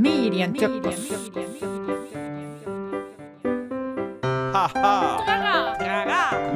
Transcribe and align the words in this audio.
Medienzirkus. 0.00 1.10
Haha! 4.54 5.18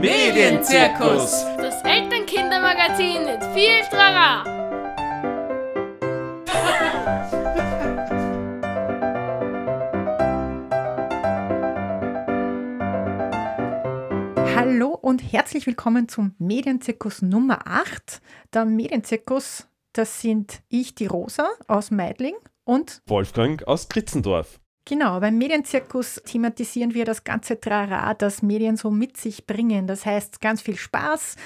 Medienzirkus. 0.00 1.44
Das 1.58 1.82
Elternkindermagazin 1.84 3.26
mit 3.26 3.44
viel 3.52 3.82
Trara. 3.90 4.44
Hallo 14.56 14.88
und 15.02 15.18
herzlich 15.18 15.66
willkommen 15.66 16.08
zum 16.08 16.34
Medienzirkus 16.38 17.20
Nummer 17.20 17.66
8. 17.66 18.22
Der 18.54 18.64
Medienzirkus, 18.64 19.68
das 19.92 20.22
sind 20.22 20.62
ich, 20.70 20.94
die 20.94 21.04
Rosa 21.04 21.50
aus 21.68 21.90
Meidling 21.90 22.36
und 22.64 23.02
Wolfgang 23.06 23.62
aus 23.66 23.88
Kritzendorf. 23.88 24.60
Genau, 24.86 25.18
beim 25.18 25.38
Medienzirkus 25.38 26.20
thematisieren 26.26 26.92
wir 26.92 27.06
das 27.06 27.24
ganze 27.24 27.58
Trara, 27.58 28.12
das 28.12 28.42
Medien 28.42 28.76
so 28.76 28.90
mit 28.90 29.16
sich 29.16 29.46
bringen. 29.46 29.86
Das 29.86 30.04
heißt 30.04 30.42
ganz 30.42 30.60
viel 30.60 30.76
Spaß, 30.76 31.36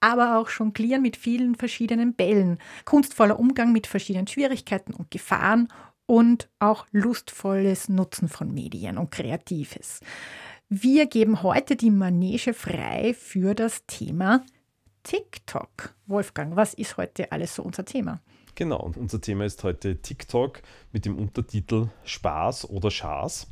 aber 0.00 0.38
auch 0.38 0.48
Jonglieren 0.48 1.02
mit 1.02 1.18
vielen 1.18 1.56
verschiedenen 1.56 2.14
Bällen, 2.14 2.58
kunstvoller 2.86 3.38
Umgang 3.38 3.72
mit 3.72 3.86
verschiedenen 3.86 4.26
Schwierigkeiten 4.26 4.94
und 4.94 5.10
Gefahren 5.10 5.68
und 6.06 6.48
auch 6.58 6.86
lustvolles 6.90 7.90
Nutzen 7.90 8.28
von 8.28 8.54
Medien 8.54 8.96
und 8.96 9.10
Kreatives. 9.10 10.00
Wir 10.70 11.04
geben 11.06 11.42
heute 11.42 11.76
die 11.76 11.90
Manege 11.90 12.54
frei 12.54 13.14
für 13.14 13.54
das 13.54 13.84
Thema 13.86 14.42
TikTok. 15.02 15.94
Wolfgang, 16.06 16.56
was 16.56 16.72
ist 16.72 16.96
heute 16.96 17.30
alles 17.30 17.56
so 17.56 17.62
unser 17.62 17.84
Thema? 17.84 18.22
Genau, 18.56 18.80
und 18.80 18.96
unser 18.96 19.20
Thema 19.20 19.44
ist 19.44 19.62
heute 19.64 20.00
TikTok 20.00 20.62
mit 20.90 21.04
dem 21.04 21.18
Untertitel 21.18 21.88
Spaß 22.04 22.70
oder 22.70 22.90
Schaß. 22.90 23.48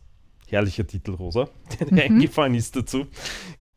Herrlicher 0.49 0.87
Titel, 0.87 1.13
Rosa, 1.13 1.51
der 1.79 1.93
mir 1.93 2.05
eingefallen 2.05 2.55
ist 2.55 2.75
dazu. 2.75 3.07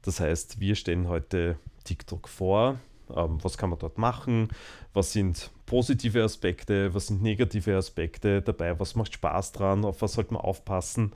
Das 0.03 0.21
heißt, 0.21 0.61
wir 0.61 0.75
stellen 0.75 1.09
heute 1.09 1.59
TikTok 1.83 2.29
vor. 2.29 2.79
Ähm, 3.13 3.39
was 3.41 3.57
kann 3.57 3.69
man 3.69 3.77
dort 3.77 3.97
machen? 3.97 4.47
Was 4.93 5.11
sind 5.11 5.51
positive 5.65 6.23
Aspekte? 6.23 6.93
Was 6.93 7.07
sind 7.07 7.21
negative 7.21 7.75
Aspekte 7.75 8.41
dabei? 8.41 8.79
Was 8.79 8.95
macht 8.95 9.13
Spaß 9.13 9.51
dran? 9.51 9.83
Auf 9.83 10.01
was 10.01 10.13
sollte 10.13 10.33
man 10.33 10.41
aufpassen? 10.41 11.11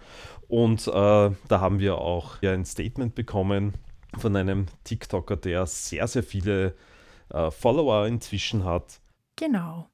Und 0.49 0.87
äh, 0.87 0.91
da 0.91 1.35
haben 1.51 1.79
wir 1.79 1.99
auch 1.99 2.41
ja, 2.41 2.51
ein 2.51 2.65
Statement 2.65 3.15
bekommen 3.15 3.75
von 4.17 4.35
einem 4.35 4.65
TikToker, 4.83 5.37
der 5.37 5.65
sehr, 5.67 6.05
sehr 6.07 6.23
viele 6.23 6.75
äh, 7.29 7.49
Follower 7.49 8.07
inzwischen 8.07 8.65
hat. 8.65 8.99
Genau. 9.37 9.90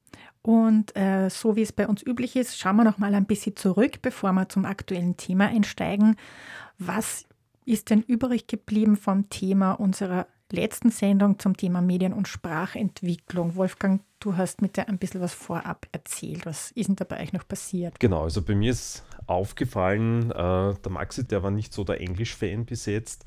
Und 0.48 0.96
äh, 0.96 1.28
so 1.28 1.56
wie 1.56 1.60
es 1.60 1.72
bei 1.72 1.86
uns 1.86 2.02
üblich 2.02 2.34
ist, 2.34 2.58
schauen 2.58 2.76
wir 2.76 2.84
noch 2.84 2.96
mal 2.96 3.14
ein 3.14 3.26
bisschen 3.26 3.54
zurück, 3.54 4.00
bevor 4.00 4.32
wir 4.32 4.48
zum 4.48 4.64
aktuellen 4.64 5.18
Thema 5.18 5.48
einsteigen. 5.48 6.16
Was 6.78 7.26
ist 7.66 7.90
denn 7.90 8.00
übrig 8.00 8.46
geblieben 8.46 8.96
vom 8.96 9.28
Thema 9.28 9.72
unserer 9.72 10.26
letzten 10.50 10.90
Sendung 10.90 11.38
zum 11.38 11.54
Thema 11.54 11.82
Medien- 11.82 12.14
und 12.14 12.28
Sprachentwicklung? 12.28 13.56
Wolfgang, 13.56 14.00
du 14.20 14.38
hast 14.38 14.62
mir 14.62 14.68
da 14.68 14.84
ein 14.84 14.96
bisschen 14.96 15.20
was 15.20 15.34
vorab 15.34 15.86
erzählt. 15.92 16.46
Was 16.46 16.70
ist 16.70 16.88
denn 16.88 16.96
da 16.96 17.04
bei 17.04 17.20
euch 17.20 17.34
noch 17.34 17.46
passiert? 17.46 18.00
Genau, 18.00 18.22
also 18.22 18.40
bei 18.40 18.54
mir 18.54 18.70
ist 18.70 19.04
aufgefallen, 19.26 20.30
äh, 20.30 20.34
der 20.82 20.90
Maxi, 20.90 21.28
der 21.28 21.42
war 21.42 21.50
nicht 21.50 21.74
so 21.74 21.84
der 21.84 22.00
Englisch-Fan 22.00 22.64
bis 22.64 22.86
jetzt. 22.86 23.26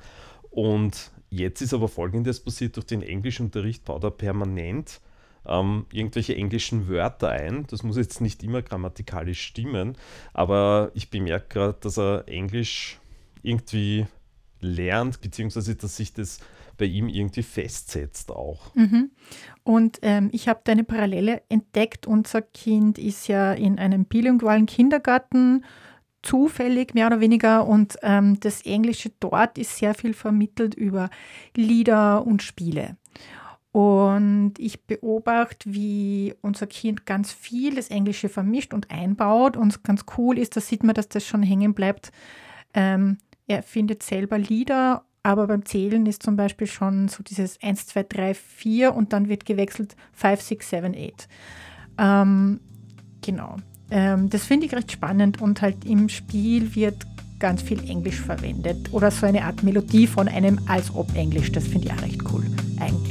Und 0.49 1.11
jetzt 1.29 1.61
ist 1.61 1.75
aber 1.75 1.87
Folgendes 1.87 2.43
passiert, 2.43 2.77
durch 2.77 2.87
den 2.87 3.03
Englischunterricht 3.03 3.85
baut 3.85 4.03
er 4.05 4.09
permanent 4.09 5.01
ähm, 5.45 5.85
irgendwelche 5.91 6.35
englischen 6.35 6.87
Wörter 6.87 7.29
ein. 7.29 7.65
Das 7.67 7.83
muss 7.83 7.97
jetzt 7.97 8.21
nicht 8.21 8.43
immer 8.43 8.61
grammatikalisch 8.61 9.41
stimmen, 9.41 9.97
aber 10.33 10.91
ich 10.93 11.09
bemerke 11.09 11.47
gerade, 11.49 11.77
dass 11.81 11.97
er 11.97 12.27
Englisch 12.27 12.99
irgendwie 13.43 14.05
lernt, 14.59 15.21
beziehungsweise 15.21 15.75
dass 15.75 15.97
sich 15.97 16.13
das 16.13 16.39
bei 16.77 16.85
ihm 16.85 17.09
irgendwie 17.09 17.43
festsetzt 17.43 18.31
auch. 18.31 18.73
Mhm. 18.75 19.11
Und 19.63 19.99
ähm, 20.01 20.29
ich 20.31 20.47
habe 20.47 20.61
da 20.63 20.71
eine 20.71 20.83
Parallele 20.83 21.41
entdeckt. 21.49 22.07
Unser 22.07 22.41
Kind 22.41 22.97
ist 22.97 23.27
ja 23.27 23.53
in 23.53 23.77
einem 23.77 24.05
bilingualen 24.05 24.65
Kindergarten 24.65 25.63
zufällig 26.21 26.93
mehr 26.93 27.07
oder 27.07 27.19
weniger 27.19 27.67
und 27.67 27.97
ähm, 28.03 28.39
das 28.39 28.63
Englische 28.63 29.11
dort 29.19 29.57
ist 29.57 29.77
sehr 29.77 29.93
viel 29.95 30.13
vermittelt 30.13 30.75
über 30.75 31.09
Lieder 31.55 32.25
und 32.25 32.43
Spiele. 32.43 32.97
Und 33.71 34.53
ich 34.57 34.83
beobachte, 34.85 35.73
wie 35.73 36.33
unser 36.41 36.67
Kind 36.67 37.05
ganz 37.05 37.31
viel 37.31 37.75
das 37.75 37.89
Englische 37.89 38.27
vermischt 38.27 38.73
und 38.73 38.91
einbaut. 38.91 39.55
Und 39.55 39.83
ganz 39.83 40.05
cool 40.17 40.37
ist, 40.37 40.57
da 40.57 40.61
sieht 40.61 40.83
man, 40.83 40.93
dass 40.93 41.07
das 41.07 41.25
schon 41.25 41.41
hängen 41.41 41.73
bleibt. 41.73 42.11
Ähm, 42.73 43.17
er 43.47 43.63
findet 43.63 44.03
selber 44.03 44.37
Lieder, 44.37 45.03
aber 45.23 45.47
beim 45.47 45.65
Zählen 45.65 46.05
ist 46.05 46.23
zum 46.23 46.35
Beispiel 46.35 46.67
schon 46.67 47.07
so 47.07 47.23
dieses 47.23 47.61
1, 47.61 47.87
2, 47.87 48.03
3, 48.03 48.33
4 48.33 48.95
und 48.95 49.13
dann 49.13 49.29
wird 49.29 49.45
gewechselt 49.45 49.95
5, 50.13 50.41
6, 50.41 50.69
7, 50.69 50.95
8. 50.95 51.27
Ähm, 51.97 52.59
genau. 53.21 53.57
Ähm, 53.89 54.29
das 54.29 54.45
finde 54.45 54.65
ich 54.65 54.73
recht 54.73 54.91
spannend 54.91 55.41
und 55.41 55.61
halt 55.61 55.85
im 55.85 56.09
Spiel 56.09 56.75
wird 56.75 57.05
ganz 57.39 57.61
viel 57.61 57.83
Englisch 57.89 58.19
verwendet 58.21 58.93
oder 58.93 59.11
so 59.11 59.25
eine 59.25 59.43
Art 59.43 59.63
Melodie 59.63 60.07
von 60.07 60.27
einem 60.27 60.59
als 60.67 60.93
ob 60.93 61.15
Englisch. 61.15 61.51
Das 61.51 61.67
finde 61.67 61.87
ich 61.87 61.93
auch 61.93 62.01
recht 62.01 62.21
cool, 62.31 62.45
eigentlich. 62.79 63.10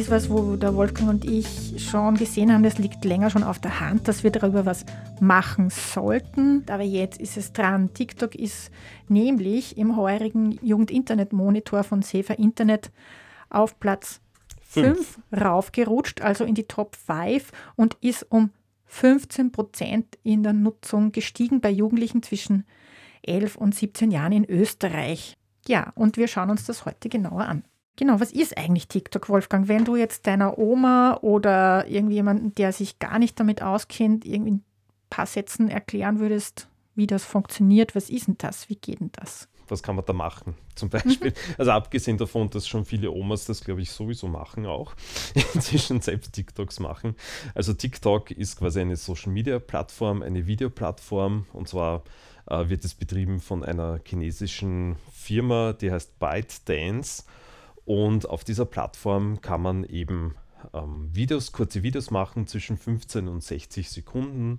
Ist 0.00 0.10
was, 0.10 0.30
wo 0.30 0.56
der 0.56 0.74
Wolfgang 0.74 1.10
und 1.10 1.24
ich 1.26 1.74
schon 1.90 2.14
gesehen 2.14 2.52
haben, 2.52 2.62
das 2.62 2.78
liegt 2.78 3.04
länger 3.04 3.28
schon 3.28 3.42
auf 3.42 3.58
der 3.58 3.80
Hand, 3.80 4.08
dass 4.08 4.24
wir 4.24 4.30
darüber 4.30 4.64
was 4.64 4.86
machen 5.20 5.68
sollten. 5.68 6.64
Aber 6.70 6.82
jetzt 6.82 7.20
ist 7.20 7.36
es 7.36 7.52
dran. 7.52 7.92
TikTok 7.92 8.34
ist 8.34 8.70
nämlich 9.08 9.76
im 9.76 9.96
heurigen 9.96 10.58
Jugend-Internet-Monitor 10.62 11.84
von 11.84 12.00
Safer 12.00 12.38
Internet 12.38 12.90
auf 13.50 13.78
Platz 13.78 14.20
5 14.62 15.18
raufgerutscht, 15.38 16.22
also 16.22 16.44
in 16.44 16.54
die 16.54 16.64
Top 16.64 16.96
5 16.96 17.52
und 17.76 17.98
ist 18.00 18.26
um 18.30 18.50
15 18.86 19.52
Prozent 19.52 20.18
in 20.22 20.42
der 20.42 20.54
Nutzung 20.54 21.12
gestiegen 21.12 21.60
bei 21.60 21.70
Jugendlichen 21.70 22.22
zwischen 22.22 22.64
11 23.22 23.56
und 23.56 23.74
17 23.74 24.10
Jahren 24.10 24.32
in 24.32 24.48
Österreich. 24.48 25.36
Ja, 25.68 25.92
und 25.94 26.16
wir 26.16 26.26
schauen 26.26 26.50
uns 26.50 26.64
das 26.64 26.86
heute 26.86 27.10
genauer 27.10 27.42
an. 27.42 27.64
Genau, 28.00 28.18
was 28.18 28.32
ist 28.32 28.56
eigentlich 28.56 28.88
TikTok, 28.88 29.28
Wolfgang? 29.28 29.68
Wenn 29.68 29.84
du 29.84 29.94
jetzt 29.94 30.26
deiner 30.26 30.56
Oma 30.56 31.18
oder 31.20 31.86
irgendjemanden, 31.86 32.54
der 32.54 32.72
sich 32.72 32.98
gar 32.98 33.18
nicht 33.18 33.38
damit 33.38 33.60
auskennt, 33.60 34.24
irgendwie 34.24 34.52
ein 34.52 34.64
paar 35.10 35.26
Sätzen 35.26 35.68
erklären 35.68 36.18
würdest, 36.18 36.66
wie 36.94 37.06
das 37.06 37.26
funktioniert, 37.26 37.94
was 37.94 38.08
ist 38.08 38.26
denn 38.26 38.36
das? 38.38 38.70
Wie 38.70 38.76
geht 38.76 39.00
denn 39.00 39.10
das? 39.12 39.48
Was 39.68 39.82
kann 39.82 39.96
man 39.96 40.06
da 40.06 40.14
machen? 40.14 40.54
Zum 40.76 40.88
Beispiel, 40.88 41.34
also 41.58 41.72
abgesehen 41.72 42.16
davon, 42.16 42.48
dass 42.48 42.66
schon 42.66 42.86
viele 42.86 43.10
Omas 43.10 43.44
das, 43.44 43.62
glaube 43.62 43.82
ich, 43.82 43.90
sowieso 43.90 44.28
machen 44.28 44.64
auch, 44.64 44.94
inzwischen 45.52 46.00
selbst 46.00 46.32
TikToks 46.32 46.80
machen. 46.80 47.16
Also 47.54 47.74
TikTok 47.74 48.30
ist 48.30 48.56
quasi 48.56 48.80
eine 48.80 48.96
Social-Media-Plattform, 48.96 50.22
eine 50.22 50.46
Videoplattform 50.46 51.44
und 51.52 51.68
zwar 51.68 52.04
äh, 52.46 52.66
wird 52.70 52.82
es 52.82 52.94
betrieben 52.94 53.40
von 53.40 53.62
einer 53.62 54.00
chinesischen 54.06 54.96
Firma, 55.12 55.74
die 55.74 55.92
heißt 55.92 56.18
ByteDance. 56.18 57.24
Und 57.84 58.28
auf 58.28 58.44
dieser 58.44 58.66
Plattform 58.66 59.40
kann 59.40 59.62
man 59.62 59.84
eben 59.84 60.34
ähm, 60.74 61.08
Videos, 61.12 61.52
kurze 61.52 61.82
Videos 61.82 62.10
machen 62.10 62.46
zwischen 62.46 62.76
15 62.76 63.28
und 63.28 63.42
60 63.42 63.90
Sekunden. 63.90 64.58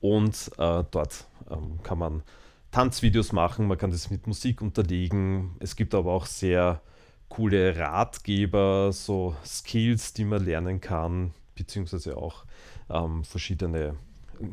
Und 0.00 0.50
äh, 0.58 0.84
dort 0.90 1.26
ähm, 1.50 1.82
kann 1.82 1.98
man 1.98 2.22
Tanzvideos 2.70 3.32
machen, 3.32 3.66
man 3.66 3.76
kann 3.76 3.90
das 3.90 4.10
mit 4.10 4.26
Musik 4.26 4.62
unterlegen. 4.62 5.56
Es 5.60 5.76
gibt 5.76 5.94
aber 5.94 6.12
auch 6.12 6.26
sehr 6.26 6.80
coole 7.28 7.76
Ratgeber, 7.76 8.92
so 8.92 9.36
Skills, 9.44 10.14
die 10.14 10.24
man 10.24 10.44
lernen 10.44 10.80
kann, 10.80 11.34
beziehungsweise 11.54 12.16
auch 12.16 12.44
ähm, 12.88 13.24
verschiedene 13.24 13.96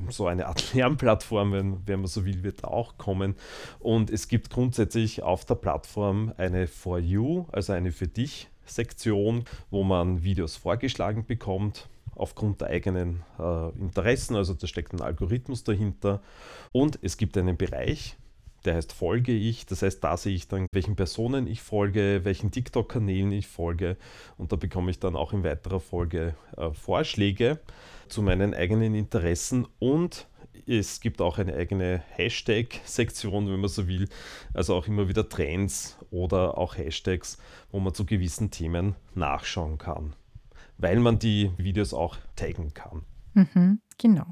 so 0.10 0.28
eine 0.28 0.48
Art 0.48 0.74
Lernplattform, 0.74 1.52
wenn, 1.52 1.88
wenn 1.88 2.00
man 2.02 2.08
so 2.08 2.26
will, 2.26 2.44
wird 2.44 2.64
auch 2.64 2.98
kommen. 2.98 3.36
Und 3.80 4.10
es 4.10 4.28
gibt 4.28 4.50
grundsätzlich 4.50 5.24
auf 5.24 5.46
der 5.46 5.56
Plattform 5.56 6.34
eine 6.38 6.68
For 6.68 7.00
You, 7.00 7.46
also 7.52 7.74
eine 7.74 7.92
für 7.92 8.08
dich 8.08 8.50
Sektion, 8.66 9.46
wo 9.72 9.84
man 9.84 10.24
Videos 10.24 10.56
vorgeschlagen 10.56 11.26
bekommt 11.26 11.90
aufgrund 12.20 12.62
der 12.62 12.68
eigenen 12.68 13.24
äh, 13.40 13.70
Interessen, 13.80 14.36
also 14.36 14.54
da 14.54 14.68
steckt 14.68 14.94
ein 14.94 15.02
Algorithmus 15.02 15.64
dahinter. 15.64 16.22
Und 16.72 17.00
es 17.02 17.18
gibt 17.18 17.38
einen 17.38 17.58
Bereich, 17.58 18.18
der 18.66 18.76
heißt 18.76 18.94
Folge 18.94 19.32
ich. 19.32 19.66
Das 19.66 19.82
heißt, 19.82 20.04
da 20.04 20.18
sehe 20.18 20.36
ich 20.36 20.48
dann, 20.48 20.68
welchen 20.72 20.96
Personen 20.96 21.48
ich 21.48 21.62
folge, 21.62 22.22
welchen 22.24 22.52
TikTok-Kanälen 22.52 23.32
ich 23.32 23.48
folge. 23.48 23.98
Und 24.38 24.52
da 24.52 24.56
bekomme 24.56 24.92
ich 24.92 25.00
dann 25.00 25.16
auch 25.16 25.34
in 25.34 25.44
weiterer 25.44 25.80
Folge 25.80 26.36
äh, 26.58 26.72
Vorschläge 26.72 27.60
zu 28.08 28.22
meinen 28.22 28.54
eigenen 28.54 28.96
Interessen 28.96 29.68
und 29.80 30.28
es 30.68 31.00
gibt 31.00 31.22
auch 31.22 31.40
eine 31.40 31.56
eigene 31.56 32.04
Hashtag-Sektion, 32.10 33.48
wenn 33.52 33.60
man 33.60 33.70
so 33.70 33.88
will. 33.88 34.08
Also 34.54 34.76
auch 34.76 34.88
immer 34.88 35.08
wieder 35.08 35.28
Trends 35.28 35.98
oder 36.12 36.58
auch 36.58 36.78
Hashtags, 36.78 37.38
wo 37.72 37.80
man 37.80 37.94
zu 37.94 38.06
gewissen 38.06 38.52
Themen 38.52 38.96
nachschauen 39.16 39.78
kann, 39.78 40.16
weil 40.78 41.00
man 41.00 41.18
die 41.18 41.52
Videos 41.58 41.94
auch 41.94 42.18
taggen 42.36 42.74
kann. 42.74 43.04
Mhm, 43.34 43.82
genau. 43.98 44.28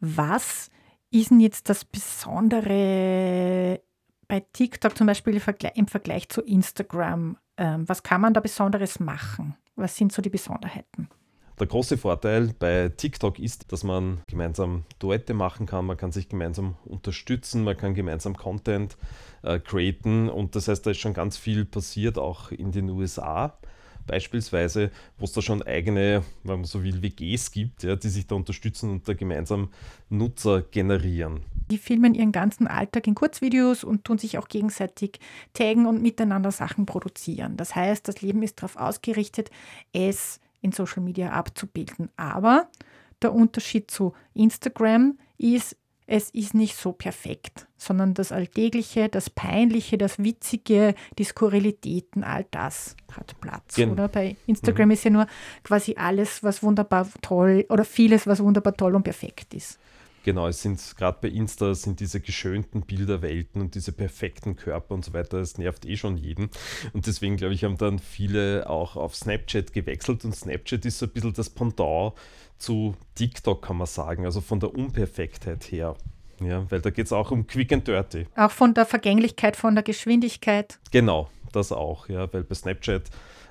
Was 0.00 0.70
ist 1.10 1.30
denn 1.30 1.40
jetzt 1.40 1.68
das 1.68 1.84
Besondere 1.84 3.80
bei 4.28 4.40
TikTok 4.52 4.96
zum 4.96 5.06
Beispiel 5.06 5.40
im 5.74 5.88
Vergleich 5.88 6.28
zu 6.28 6.42
Instagram? 6.42 7.36
Ähm, 7.56 7.88
was 7.88 8.02
kann 8.02 8.20
man 8.20 8.34
da 8.34 8.40
Besonderes 8.40 9.00
machen? 9.00 9.56
Was 9.76 9.96
sind 9.96 10.12
so 10.12 10.22
die 10.22 10.30
Besonderheiten? 10.30 11.08
Der 11.58 11.66
große 11.66 11.98
Vorteil 11.98 12.54
bei 12.58 12.88
TikTok 12.88 13.38
ist, 13.38 13.70
dass 13.70 13.84
man 13.84 14.22
gemeinsam 14.28 14.84
Duette 14.98 15.34
machen 15.34 15.66
kann, 15.66 15.84
man 15.84 15.98
kann 15.98 16.10
sich 16.10 16.30
gemeinsam 16.30 16.76
unterstützen, 16.86 17.64
man 17.64 17.76
kann 17.76 17.92
gemeinsam 17.92 18.34
Content 18.34 18.96
äh, 19.42 19.58
createn 19.58 20.30
und 20.30 20.56
das 20.56 20.68
heißt, 20.68 20.86
da 20.86 20.92
ist 20.92 20.98
schon 20.98 21.12
ganz 21.12 21.36
viel 21.36 21.66
passiert, 21.66 22.16
auch 22.16 22.50
in 22.50 22.72
den 22.72 22.88
USA 22.88 23.58
beispielsweise, 24.10 24.90
wo 25.18 25.24
es 25.24 25.32
da 25.32 25.40
schon 25.40 25.62
eigene, 25.62 26.24
wenn 26.42 26.56
man 26.56 26.64
so 26.64 26.82
will, 26.82 27.00
WGs 27.00 27.52
gibt, 27.52 27.84
ja, 27.84 27.94
die 27.94 28.08
sich 28.08 28.26
da 28.26 28.34
unterstützen 28.34 28.90
und 28.90 29.08
da 29.08 29.14
gemeinsam 29.14 29.68
Nutzer 30.08 30.62
generieren. 30.62 31.40
Die 31.70 31.78
filmen 31.78 32.14
ihren 32.14 32.32
ganzen 32.32 32.66
Alltag 32.66 33.06
in 33.06 33.14
Kurzvideos 33.14 33.84
und 33.84 34.04
tun 34.04 34.18
sich 34.18 34.36
auch 34.38 34.48
gegenseitig 34.48 35.20
taggen 35.52 35.86
und 35.86 36.02
miteinander 36.02 36.50
Sachen 36.50 36.86
produzieren. 36.86 37.56
Das 37.56 37.76
heißt, 37.76 38.08
das 38.08 38.20
Leben 38.20 38.42
ist 38.42 38.58
darauf 38.58 38.76
ausgerichtet, 38.76 39.50
es 39.92 40.40
in 40.60 40.72
Social 40.72 41.02
Media 41.02 41.30
abzubilden. 41.30 42.10
Aber 42.16 42.68
der 43.22 43.32
Unterschied 43.32 43.90
zu 43.90 44.14
Instagram 44.34 45.18
ist, 45.38 45.76
es 46.10 46.28
ist 46.30 46.54
nicht 46.54 46.76
so 46.76 46.90
perfekt, 46.90 47.68
sondern 47.76 48.14
das 48.14 48.32
Alltägliche, 48.32 49.08
das 49.08 49.30
Peinliche, 49.30 49.96
das 49.96 50.18
Witzige, 50.18 50.96
die 51.16 51.22
Skurrilitäten, 51.22 52.24
all 52.24 52.46
das 52.50 52.96
hat 53.12 53.40
Platz. 53.40 53.76
Gen 53.76 53.92
oder? 53.92 54.08
Bei 54.08 54.34
Instagram 54.48 54.88
mhm. 54.88 54.92
ist 54.92 55.04
ja 55.04 55.10
nur 55.10 55.26
quasi 55.62 55.94
alles, 55.96 56.42
was 56.42 56.64
wunderbar 56.64 57.06
toll 57.22 57.64
oder 57.68 57.84
vieles, 57.84 58.26
was 58.26 58.42
wunderbar 58.42 58.76
toll 58.76 58.96
und 58.96 59.04
perfekt 59.04 59.54
ist. 59.54 59.78
Genau, 60.22 60.48
es 60.48 60.60
sind 60.60 60.80
gerade 60.98 61.18
bei 61.22 61.28
Insta 61.28 61.74
sind 61.74 62.00
diese 62.00 62.20
geschönten 62.20 62.82
Bilderwelten 62.82 63.60
und 63.60 63.74
diese 63.74 63.92
perfekten 63.92 64.54
Körper 64.54 64.94
und 64.94 65.04
so 65.04 65.14
weiter, 65.14 65.38
das 65.38 65.56
nervt 65.56 65.86
eh 65.86 65.96
schon 65.96 66.18
jeden. 66.18 66.50
Und 66.92 67.06
deswegen, 67.06 67.36
glaube 67.36 67.54
ich, 67.54 67.64
haben 67.64 67.78
dann 67.78 67.98
viele 67.98 68.68
auch 68.68 68.96
auf 68.96 69.16
Snapchat 69.16 69.72
gewechselt 69.72 70.24
und 70.24 70.34
Snapchat 70.34 70.84
ist 70.84 70.98
so 70.98 71.06
ein 71.06 71.12
bisschen 71.12 71.32
das 71.32 71.48
Pendant 71.48 72.12
zu 72.58 72.94
TikTok, 73.14 73.62
kann 73.62 73.78
man 73.78 73.86
sagen, 73.86 74.26
also 74.26 74.40
von 74.42 74.60
der 74.60 74.74
Unperfektheit 74.74 75.72
her. 75.72 75.96
Ja, 76.40 76.70
weil 76.70 76.80
da 76.80 76.90
geht 76.90 77.06
es 77.06 77.12
auch 77.12 77.30
um 77.30 77.46
Quick 77.46 77.72
and 77.72 77.86
Dirty. 77.86 78.26
Auch 78.34 78.50
von 78.50 78.72
der 78.72 78.86
Vergänglichkeit, 78.86 79.56
von 79.56 79.74
der 79.74 79.84
Geschwindigkeit. 79.84 80.78
Genau, 80.90 81.30
das 81.52 81.70
auch, 81.70 82.08
ja, 82.08 82.32
weil 82.32 82.44
bei 82.44 82.54
Snapchat 82.54 83.02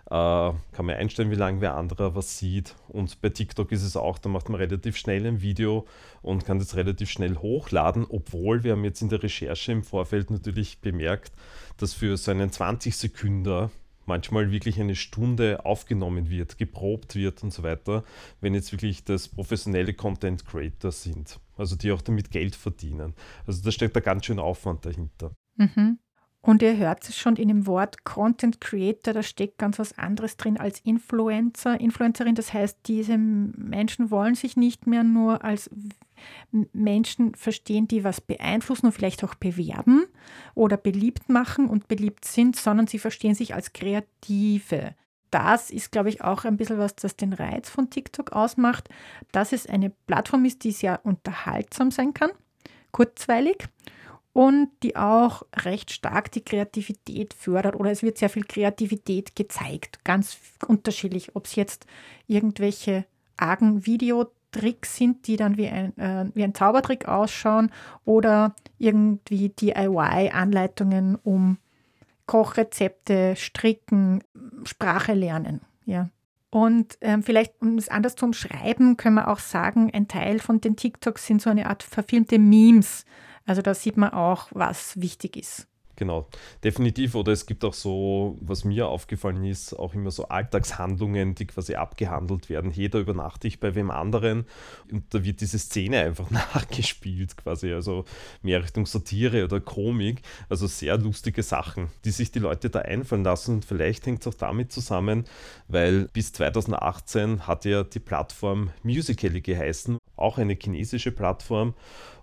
äh, 0.09 0.11
kann 0.11 0.85
man 0.85 0.95
einstellen, 0.95 1.31
wie 1.31 1.35
lange 1.35 1.61
wer 1.61 1.75
anderer 1.75 2.15
was 2.15 2.39
sieht. 2.39 2.75
Und 2.87 3.21
bei 3.21 3.29
TikTok 3.29 3.71
ist 3.71 3.83
es 3.83 3.95
auch, 3.95 4.17
da 4.17 4.29
macht 4.29 4.49
man 4.49 4.59
relativ 4.59 4.97
schnell 4.97 5.25
ein 5.25 5.41
Video 5.41 5.85
und 6.21 6.45
kann 6.45 6.59
das 6.59 6.75
relativ 6.75 7.09
schnell 7.09 7.37
hochladen, 7.37 8.05
obwohl 8.09 8.63
wir 8.63 8.73
haben 8.73 8.83
jetzt 8.83 9.01
in 9.01 9.09
der 9.09 9.21
Recherche 9.21 9.71
im 9.71 9.83
Vorfeld 9.83 10.31
natürlich 10.31 10.79
bemerkt, 10.79 11.31
dass 11.77 11.93
für 11.93 12.17
so 12.17 12.31
einen 12.31 12.51
20 12.51 12.95
Sekunden 12.95 13.69
manchmal 14.05 14.51
wirklich 14.51 14.79
eine 14.81 14.95
Stunde 14.95 15.63
aufgenommen 15.65 16.29
wird, 16.29 16.57
geprobt 16.57 17.15
wird 17.15 17.43
und 17.43 17.53
so 17.53 17.61
weiter, 17.61 18.03
wenn 18.41 18.55
jetzt 18.55 18.71
wirklich 18.71 19.03
das 19.03 19.27
professionelle 19.27 19.93
Content 19.93 20.45
Creator 20.45 20.91
sind, 20.91 21.39
also 21.55 21.75
die 21.75 21.91
auch 21.91 22.01
damit 22.01 22.31
Geld 22.31 22.55
verdienen. 22.55 23.13
Also 23.45 23.61
da 23.63 23.71
steckt 23.71 23.95
da 23.95 23.99
ganz 23.99 24.25
schön 24.25 24.39
Aufwand 24.39 24.85
dahinter. 24.85 25.31
Mhm. 25.55 25.99
Und 26.41 26.61
ihr 26.61 26.77
hört 26.77 27.07
es 27.07 27.17
schon 27.17 27.35
in 27.35 27.49
dem 27.49 27.67
Wort 27.67 28.05
Content 28.05 28.61
Creator, 28.61 29.13
da 29.13 29.23
steckt 29.23 29.57
ganz 29.57 29.77
was 29.77 29.97
anderes 29.97 30.37
drin 30.37 30.57
als 30.57 30.79
Influencer, 30.81 31.79
Influencerin. 31.79 32.35
Das 32.35 32.53
heißt, 32.53 32.77
diese 32.85 33.17
Menschen 33.17 34.09
wollen 34.09 34.35
sich 34.35 34.55
nicht 34.55 34.87
mehr 34.87 35.03
nur 35.03 35.43
als 35.43 35.69
Menschen 36.71 37.35
verstehen, 37.35 37.87
die 37.87 38.03
was 38.03 38.21
beeinflussen 38.21 38.87
und 38.87 38.91
vielleicht 38.93 39.23
auch 39.23 39.35
bewerben 39.35 40.05
oder 40.55 40.77
beliebt 40.77 41.29
machen 41.29 41.67
und 41.67 41.87
beliebt 41.89 42.25
sind, 42.25 42.55
sondern 42.55 42.87
sie 42.87 42.99
verstehen 42.99 43.35
sich 43.35 43.53
als 43.53 43.73
Kreative. 43.73 44.95
Das 45.31 45.69
ist, 45.69 45.91
glaube 45.91 46.09
ich, 46.09 46.23
auch 46.23 46.45
ein 46.45 46.57
bisschen 46.57 46.79
was, 46.79 46.95
das 46.95 47.15
den 47.15 47.33
Reiz 47.33 47.69
von 47.69 47.89
TikTok 47.89 48.31
ausmacht, 48.31 48.89
dass 49.31 49.51
es 49.51 49.67
eine 49.67 49.91
Plattform 50.07 50.45
ist, 50.45 50.63
die 50.63 50.71
sehr 50.71 51.01
unterhaltsam 51.03 51.91
sein 51.91 52.13
kann, 52.13 52.31
kurzweilig 52.91 53.67
und 54.39 54.69
die 54.83 54.95
auch 54.95 55.43
recht 55.65 55.91
stark 55.91 56.31
die 56.31 56.45
Kreativität 56.45 57.33
fördert 57.33 57.75
oder 57.75 57.91
es 57.91 58.03
wird 58.03 58.17
sehr 58.17 58.29
viel 58.29 58.45
Kreativität 58.45 59.35
gezeigt, 59.35 60.05
ganz 60.05 60.37
unterschiedlich, 60.65 61.35
ob 61.35 61.45
es 61.45 61.55
jetzt 61.55 61.85
irgendwelche 62.25 63.03
argen 63.35 63.85
Videotricks 63.85 64.95
sind, 64.95 65.27
die 65.27 65.35
dann 65.35 65.57
wie 65.57 65.67
ein, 65.67 65.97
äh, 65.97 66.27
wie 66.35 66.45
ein 66.45 66.55
Zaubertrick 66.55 67.05
ausschauen 67.05 67.69
oder 68.05 68.55
irgendwie 68.77 69.49
DIY-Anleitungen 69.49 71.17
um 71.17 71.57
Kochrezepte, 72.25 73.35
Stricken, 73.35 74.23
Sprache 74.63 75.15
lernen. 75.15 75.59
Ja. 75.83 76.11
Und 76.49 76.97
ähm, 77.01 77.23
vielleicht, 77.23 77.61
um 77.61 77.77
es 77.77 77.89
anders 77.89 78.15
zu 78.15 78.23
umschreiben, 78.23 78.95
können 78.95 79.15
wir 79.15 79.27
auch 79.27 79.39
sagen, 79.39 79.91
ein 79.93 80.07
Teil 80.07 80.39
von 80.39 80.61
den 80.61 80.77
TikToks 80.77 81.27
sind 81.27 81.41
so 81.41 81.49
eine 81.49 81.69
Art 81.69 81.83
verfilmte 81.83 82.39
Memes. 82.39 83.03
Also 83.49 83.63
da 83.63 83.73
sieht 83.73 83.97
man 83.97 84.11
auch, 84.11 84.49
was 84.51 85.01
wichtig 85.01 85.35
ist. 85.35 85.65
Genau, 85.95 86.27
definitiv. 86.63 87.15
Oder 87.15 87.33
es 87.33 87.45
gibt 87.45 87.65
auch 87.65 87.73
so, 87.73 88.37
was 88.39 88.63
mir 88.63 88.87
aufgefallen 88.87 89.43
ist, 89.43 89.73
auch 89.73 89.93
immer 89.93 90.11
so 90.11 90.29
Alltagshandlungen, 90.29 91.35
die 91.35 91.45
quasi 91.45 91.75
abgehandelt 91.75 92.47
werden. 92.49 92.71
Jeder 92.71 92.99
übernachte 92.99 93.49
ich 93.49 93.59
bei 93.59 93.75
wem 93.75 93.91
anderen 93.91 94.45
und 94.89 95.13
da 95.13 95.25
wird 95.25 95.41
diese 95.41 95.59
Szene 95.59 95.99
einfach 95.99 96.29
nachgespielt, 96.31 97.35
quasi. 97.35 97.73
Also 97.73 98.05
mehr 98.43 98.63
Richtung 98.63 98.85
Satire 98.85 99.43
oder 99.43 99.59
Komik. 99.59 100.21
Also 100.47 100.67
sehr 100.67 100.95
lustige 100.97 101.41
Sachen, 101.43 101.89
die 102.05 102.11
sich 102.11 102.31
die 102.31 102.39
Leute 102.39 102.69
da 102.69 102.79
einfallen 102.79 103.25
lassen. 103.25 103.55
Und 103.55 103.65
vielleicht 103.65 104.05
hängt 104.05 104.21
es 104.21 104.27
auch 104.27 104.37
damit 104.37 104.71
zusammen, 104.71 105.25
weil 105.67 106.07
bis 106.13 106.31
2018 106.33 107.45
hat 107.45 107.65
ja 107.65 107.83
die 107.83 107.99
Plattform 107.99 108.69
Musical.ly 108.83 109.41
geheißen, 109.41 109.97
auch 110.19 110.37
eine 110.37 110.57
chinesische 110.59 111.11
Plattform. 111.11 111.73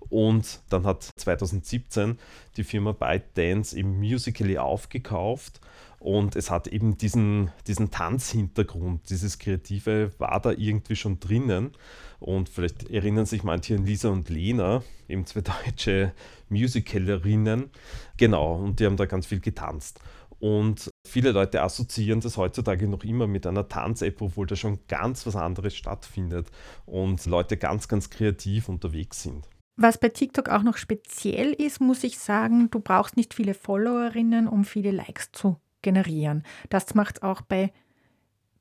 Und 0.09 0.61
dann 0.69 0.85
hat 0.85 1.09
2017 1.17 2.19
die 2.57 2.65
Firma 2.65 2.93
ByteDance 2.93 3.76
im 3.76 3.99
Musical.ly 3.99 4.59
aufgekauft 4.59 5.61
und 5.99 6.37
es 6.37 6.50
hat 6.50 6.69
eben 6.69 6.97
diesen, 6.99 7.50
diesen 7.67 7.91
Tanzhintergrund, 7.91 9.09
dieses 9.11 9.38
Kreative 9.38 10.12
war 10.19 10.41
da 10.41 10.53
irgendwie 10.53 10.97
schon 10.97 11.19
drinnen. 11.19 11.73
Und 12.21 12.49
vielleicht 12.49 12.91
erinnern 12.91 13.26
sich 13.26 13.43
manche 13.43 13.75
an 13.75 13.85
Lisa 13.85 14.11
und 14.11 14.29
Lena, 14.29 14.83
eben 15.09 15.26
zwei 15.26 15.41
deutsche 15.41 16.12
Musicalerinnen. 16.49 17.71
Genau, 18.17 18.55
und 18.55 18.79
die 18.79 18.87
haben 18.87 18.97
da 18.97 19.07
ganz 19.07 19.26
viel 19.26 19.41
getanzt. 19.41 20.00
Und 20.38 20.90
viele 21.07 21.33
Leute 21.33 21.62
assoziieren 21.62 22.21
das 22.21 22.37
heutzutage 22.37 22.88
noch 22.88 23.05
immer 23.05 23.26
mit 23.26 23.47
einer 23.47 23.69
Tanz-App, 23.69 24.21
obwohl 24.21 24.47
da 24.47 24.57
schon 24.57 24.81
ganz 24.88 25.26
was 25.26 25.37
anderes 25.37 25.75
stattfindet 25.75 26.49
und 26.85 27.25
Leute 27.26 27.57
ganz, 27.57 27.88
ganz 27.88 28.11
kreativ 28.11 28.69
unterwegs 28.69 29.23
sind. 29.23 29.49
Was 29.76 29.99
bei 29.99 30.09
TikTok 30.09 30.49
auch 30.49 30.62
noch 30.62 30.76
speziell 30.76 31.52
ist, 31.52 31.81
muss 31.81 32.02
ich 32.02 32.19
sagen, 32.19 32.71
du 32.71 32.81
brauchst 32.81 33.16
nicht 33.16 33.35
viele 33.35 33.55
Followerinnen, 33.55 34.49
um 34.49 34.64
viele 34.64 34.90
Likes 34.90 35.33
zu 35.33 35.61
generieren. 35.83 36.45
Das 36.71 36.95
macht 36.95 37.23
auch 37.23 37.43
bei 37.43 37.73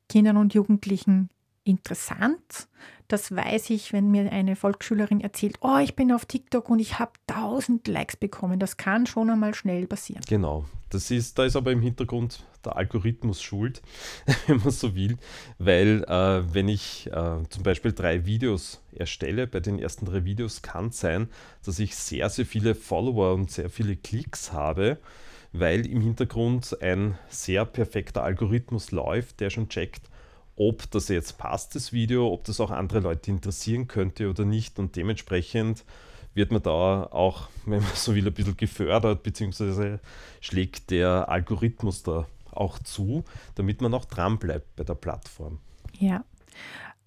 Kindern 0.10 0.38
und 0.38 0.54
Jugendlichen 0.54 1.30
interessant. 1.66 2.68
Das 3.08 3.36
weiß 3.36 3.70
ich, 3.70 3.94
wenn 3.94 4.10
mir 4.10 4.32
eine 4.32 4.56
Volksschülerin 4.56 5.22
erzählt, 5.22 5.58
oh, 5.62 5.78
ich 5.78 5.96
bin 5.96 6.12
auf 6.12 6.26
TikTok 6.26 6.70
und 6.70 6.80
ich 6.80 6.98
habe 6.98 7.12
1000 7.28 7.88
Likes 7.88 8.16
bekommen. 8.16 8.60
Das 8.60 8.78
kann 8.78 9.06
schon 9.06 9.30
einmal 9.30 9.54
schnell 9.54 9.86
passieren. 9.86 10.24
Genau. 10.28 10.66
Das 10.90 11.12
ist, 11.12 11.38
da 11.38 11.46
ist 11.46 11.56
aber 11.56 11.72
im 11.72 11.82
Hintergrund 11.82 12.44
der 12.64 12.78
Algorithmus 12.78 13.42
schuld, 13.42 13.82
wenn 14.48 14.58
man 14.58 14.72
so 14.72 14.96
will. 14.96 15.18
Weil 15.60 16.04
äh, 16.08 16.54
wenn 16.54 16.68
ich 16.68 17.08
äh, 17.08 17.44
zum 17.50 17.64
Beispiel 17.64 17.92
drei 17.92 18.26
Videos 18.26 18.82
erstelle, 18.94 19.46
bei 19.46 19.60
den 19.60 19.78
ersten 19.78 20.06
drei 20.06 20.24
Videos 20.24 20.62
kann 20.62 20.88
es 20.88 21.00
sein, 21.00 21.28
dass 21.64 21.80
ich 21.80 21.96
sehr, 21.96 22.30
sehr 22.30 22.46
viele 22.46 22.74
Follower 22.76 23.34
und 23.34 23.52
sehr 23.52 23.70
viele 23.70 23.96
Klicks 23.96 24.52
habe 24.54 24.98
weil 25.60 25.86
im 25.86 26.02
Hintergrund 26.02 26.82
ein 26.82 27.18
sehr 27.30 27.64
perfekter 27.64 28.24
Algorithmus 28.24 28.92
läuft, 28.92 29.40
der 29.40 29.50
schon 29.50 29.70
checkt, 29.70 30.10
ob 30.56 30.90
das 30.92 31.10
jetzt 31.10 31.38
passt, 31.38 31.76
das 31.76 31.92
Video, 31.92 32.32
ob 32.32 32.46
das 32.46 32.60
auch 32.60 32.72
andere 32.72 33.00
Leute 33.00 33.32
interessieren 33.32 33.88
könnte 33.88 34.30
oder 34.30 34.46
nicht. 34.46 34.80
Und 34.80 34.96
dementsprechend 34.96 35.84
wird 36.34 36.52
man 36.52 36.62
da 36.62 37.04
auch, 37.04 37.50
wenn 37.66 37.82
man 37.82 37.92
so 37.94 38.16
will, 38.16 38.28
ein 38.28 38.34
bisschen 38.34 38.58
gefördert, 38.58 39.24
beziehungsweise 39.24 40.00
schlägt 40.42 40.92
der 40.92 41.30
Algorithmus 41.30 42.04
da 42.04 42.28
auch 42.52 42.80
zu, 42.80 43.24
damit 43.56 43.82
man 43.82 43.94
auch 43.94 44.06
dran 44.06 44.38
bleibt 44.38 44.76
bei 44.76 44.84
der 44.84 44.96
Plattform. 44.96 45.60
Ja. 46.00 46.24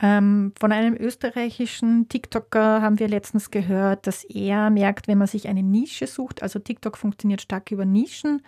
Ähm, 0.01 0.53
von 0.59 0.71
einem 0.71 0.95
österreichischen 0.95 2.09
TikToker 2.09 2.83
haben 2.83 3.01
wir 3.01 3.09
letztens 3.09 3.51
gehört, 3.51 4.07
dass 4.07 4.23
er 4.25 4.71
merkt, 4.71 5.09
wenn 5.09 5.19
man 5.19 5.27
sich 5.27 5.49
eine 5.49 5.63
Nische 5.63 6.07
sucht, 6.07 6.43
also 6.43 6.61
TikTok 6.61 6.97
funktioniert 6.97 7.43
stark 7.43 7.73
über 7.73 7.85
Nischen, 7.85 8.43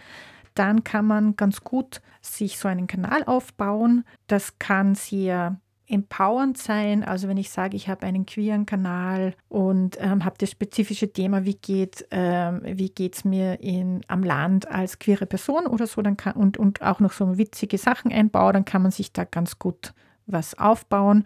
dann 0.60 0.84
kann 0.84 1.06
man 1.06 1.36
ganz 1.36 1.64
gut 1.64 2.02
sich 2.20 2.58
so 2.58 2.68
einen 2.68 2.86
Kanal 2.86 3.24
aufbauen. 3.24 4.04
Das 4.26 4.58
kann 4.58 4.94
sehr 4.94 5.58
empowernd 5.86 6.58
sein. 6.58 7.02
Also 7.02 7.28
wenn 7.28 7.38
ich 7.38 7.48
sage, 7.48 7.76
ich 7.76 7.88
habe 7.88 8.06
einen 8.06 8.26
queeren 8.26 8.66
Kanal 8.66 9.32
und 9.48 9.96
ähm, 9.98 10.22
habe 10.22 10.36
das 10.36 10.50
spezifische 10.50 11.14
Thema, 11.14 11.46
wie 11.46 11.54
geht 11.54 12.06
ähm, 12.10 12.60
es 12.62 13.24
mir 13.24 13.60
in, 13.60 14.02
am 14.06 14.22
Land 14.22 14.70
als 14.70 14.98
queere 14.98 15.24
Person 15.24 15.66
oder 15.66 15.86
so, 15.86 16.02
dann 16.02 16.18
kann, 16.18 16.34
und, 16.34 16.58
und 16.58 16.82
auch 16.82 17.00
noch 17.00 17.12
so 17.12 17.38
witzige 17.38 17.78
Sachen 17.78 18.12
einbauen, 18.12 18.52
dann 18.52 18.64
kann 18.66 18.82
man 18.82 18.90
sich 18.90 19.14
da 19.14 19.24
ganz 19.24 19.58
gut 19.58 19.94
was 20.26 20.58
aufbauen. 20.58 21.24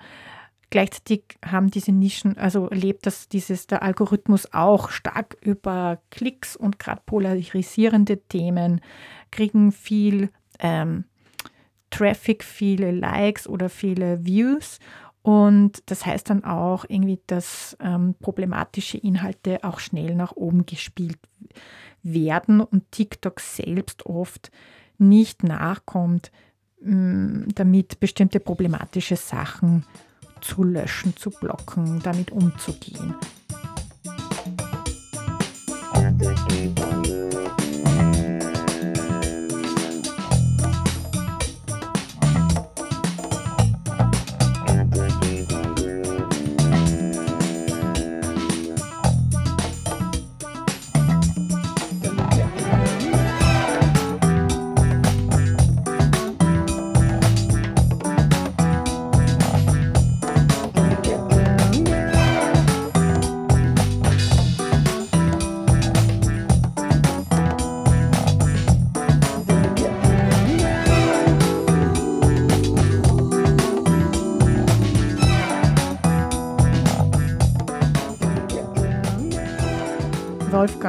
Gleichzeitig 0.75 1.39
haben 1.47 1.71
diese 1.71 1.93
Nischen, 1.93 2.37
also 2.37 2.69
lebt 2.73 3.07
das 3.07 3.29
dieses 3.29 3.69
der 3.69 3.85
Algorithmus 3.85 4.53
auch 4.53 4.91
stark 4.91 5.37
über 5.41 6.01
Klicks 6.11 6.57
und 6.57 6.81
gerade 6.81 7.01
polarisierende 7.07 8.21
Themen 8.21 8.81
kriegen 9.31 9.71
viel 9.71 10.31
ähm, 10.59 11.05
Traffic, 11.91 12.43
viele 12.43 12.91
Likes 12.91 13.47
oder 13.49 13.69
viele 13.69 14.27
Views. 14.27 14.81
Und 15.23 15.81
das 15.87 16.07
heißt 16.07 16.29
dann 16.29 16.43
auch 16.43 16.85
irgendwie, 16.89 17.21
dass 17.29 17.77
ähm, 17.79 18.17
problematische 18.21 18.99
Inhalte 18.99 19.63
auch 19.63 19.79
schnell 19.79 20.17
nach 20.17 20.33
oben 20.33 20.67
gespielt 20.67 21.21
werden 22.03 22.61
und 22.61 22.91
TikTok 22.91 23.39
selbst 23.39 24.07
oft 24.07 24.51
nicht 24.99 25.45
nachkommt, 25.45 26.33
mm, 26.81 27.45
damit 27.55 28.01
bestimmte 28.01 28.41
problematische 28.41 29.15
Sachen 29.15 29.85
zu 30.45 30.63
löschen, 30.63 31.17
zu 31.17 31.31
blocken, 31.31 32.01
damit 32.03 32.31
umzugehen. 32.31 33.15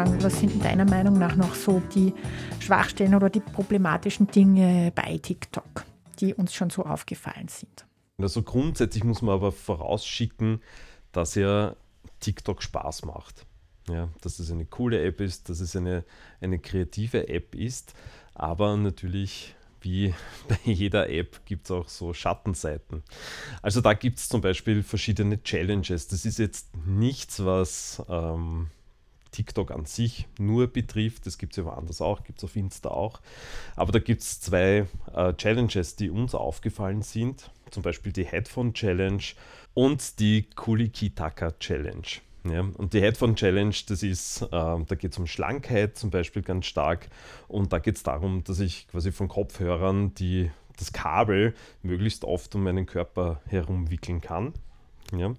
Wolfgang, 0.05 0.23
was 0.23 0.39
sind 0.39 0.63
deiner 0.63 0.85
Meinung 0.85 1.17
nach 1.17 1.35
noch 1.35 1.55
so 1.55 1.81
die 1.93 2.13
Schwachstellen 2.59 3.15
oder 3.15 3.29
die 3.29 3.39
problematischen 3.39 4.27
Dinge 4.27 4.91
bei 4.93 5.17
TikTok, 5.17 5.83
die 6.19 6.33
uns 6.33 6.53
schon 6.53 6.69
so 6.69 6.83
aufgefallen 6.83 7.47
sind? 7.47 7.85
Also 8.19 8.43
grundsätzlich 8.43 9.03
muss 9.03 9.21
man 9.21 9.35
aber 9.35 9.51
vorausschicken, 9.51 10.61
dass 11.11 11.35
ja 11.35 11.75
TikTok 12.19 12.61
Spaß 12.61 13.05
macht. 13.05 13.45
Ja, 13.89 14.09
dass 14.21 14.39
es 14.39 14.51
eine 14.51 14.65
coole 14.65 15.03
App 15.03 15.21
ist, 15.21 15.49
dass 15.49 15.59
es 15.59 15.75
eine, 15.75 16.03
eine 16.41 16.59
kreative 16.59 17.27
App 17.27 17.53
ist, 17.53 17.93
aber 18.33 18.77
natürlich 18.77 19.55
wie 19.81 20.13
bei 20.47 20.57
jeder 20.63 21.09
App 21.09 21.45
gibt 21.45 21.65
es 21.65 21.71
auch 21.71 21.87
so 21.87 22.13
Schattenseiten. 22.13 23.03
Also 23.61 23.81
da 23.81 23.93
gibt 23.93 24.19
es 24.19 24.29
zum 24.29 24.41
Beispiel 24.41 24.81
verschiedene 24.81 25.41
Challenges. 25.43 26.07
Das 26.07 26.25
ist 26.25 26.39
jetzt 26.39 26.69
nichts, 26.85 27.43
was 27.45 28.03
ähm, 28.09 28.69
TikTok 29.35 29.71
an 29.71 29.85
sich 29.85 30.27
nur 30.39 30.67
betrifft. 30.67 31.25
Das 31.25 31.37
gibt 31.37 31.53
es 31.53 31.57
ja 31.57 31.65
woanders 31.65 32.01
auch, 32.01 32.23
gibt 32.23 32.39
es 32.39 32.45
auf 32.45 32.55
Insta 32.55 32.89
auch. 32.89 33.19
Aber 33.75 33.91
da 33.91 33.99
gibt 33.99 34.21
es 34.21 34.39
zwei 34.39 34.87
äh, 35.13 35.33
Challenges, 35.33 35.97
die 35.97 36.09
uns 36.09 36.33
aufgefallen 36.33 37.01
sind. 37.01 37.51
Zum 37.69 37.83
Beispiel 37.83 38.13
die 38.13 38.25
Headphone 38.25 38.73
Challenge 38.73 39.23
und 39.73 40.19
die 40.19 40.43
Kulikitaka 40.55 41.51
Challenge. 41.59 42.07
Ja, 42.45 42.61
und 42.61 42.93
die 42.93 43.01
Headphone 43.01 43.35
Challenge, 43.35 43.75
das 43.87 44.03
ist, 44.03 44.43
äh, 44.43 44.47
da 44.51 44.95
geht 44.97 45.11
es 45.11 45.17
um 45.17 45.25
Schlankheit 45.27 45.97
zum 45.97 46.11
Beispiel 46.11 46.43
ganz 46.43 46.67
stark. 46.67 47.09
Und 47.47 47.73
da 47.73 47.79
geht 47.79 47.97
es 47.97 48.03
darum, 48.03 48.43
dass 48.43 48.59
ich 48.59 48.87
quasi 48.87 49.11
von 49.11 49.27
Kopfhörern 49.27 50.13
die, 50.13 50.51
das 50.77 50.93
Kabel 50.93 51.55
möglichst 51.81 52.23
oft 52.23 52.53
um 52.55 52.63
meinen 52.63 52.85
Körper 52.85 53.41
herumwickeln 53.47 54.21
kann. 54.21 54.53
Ja. 55.11 55.33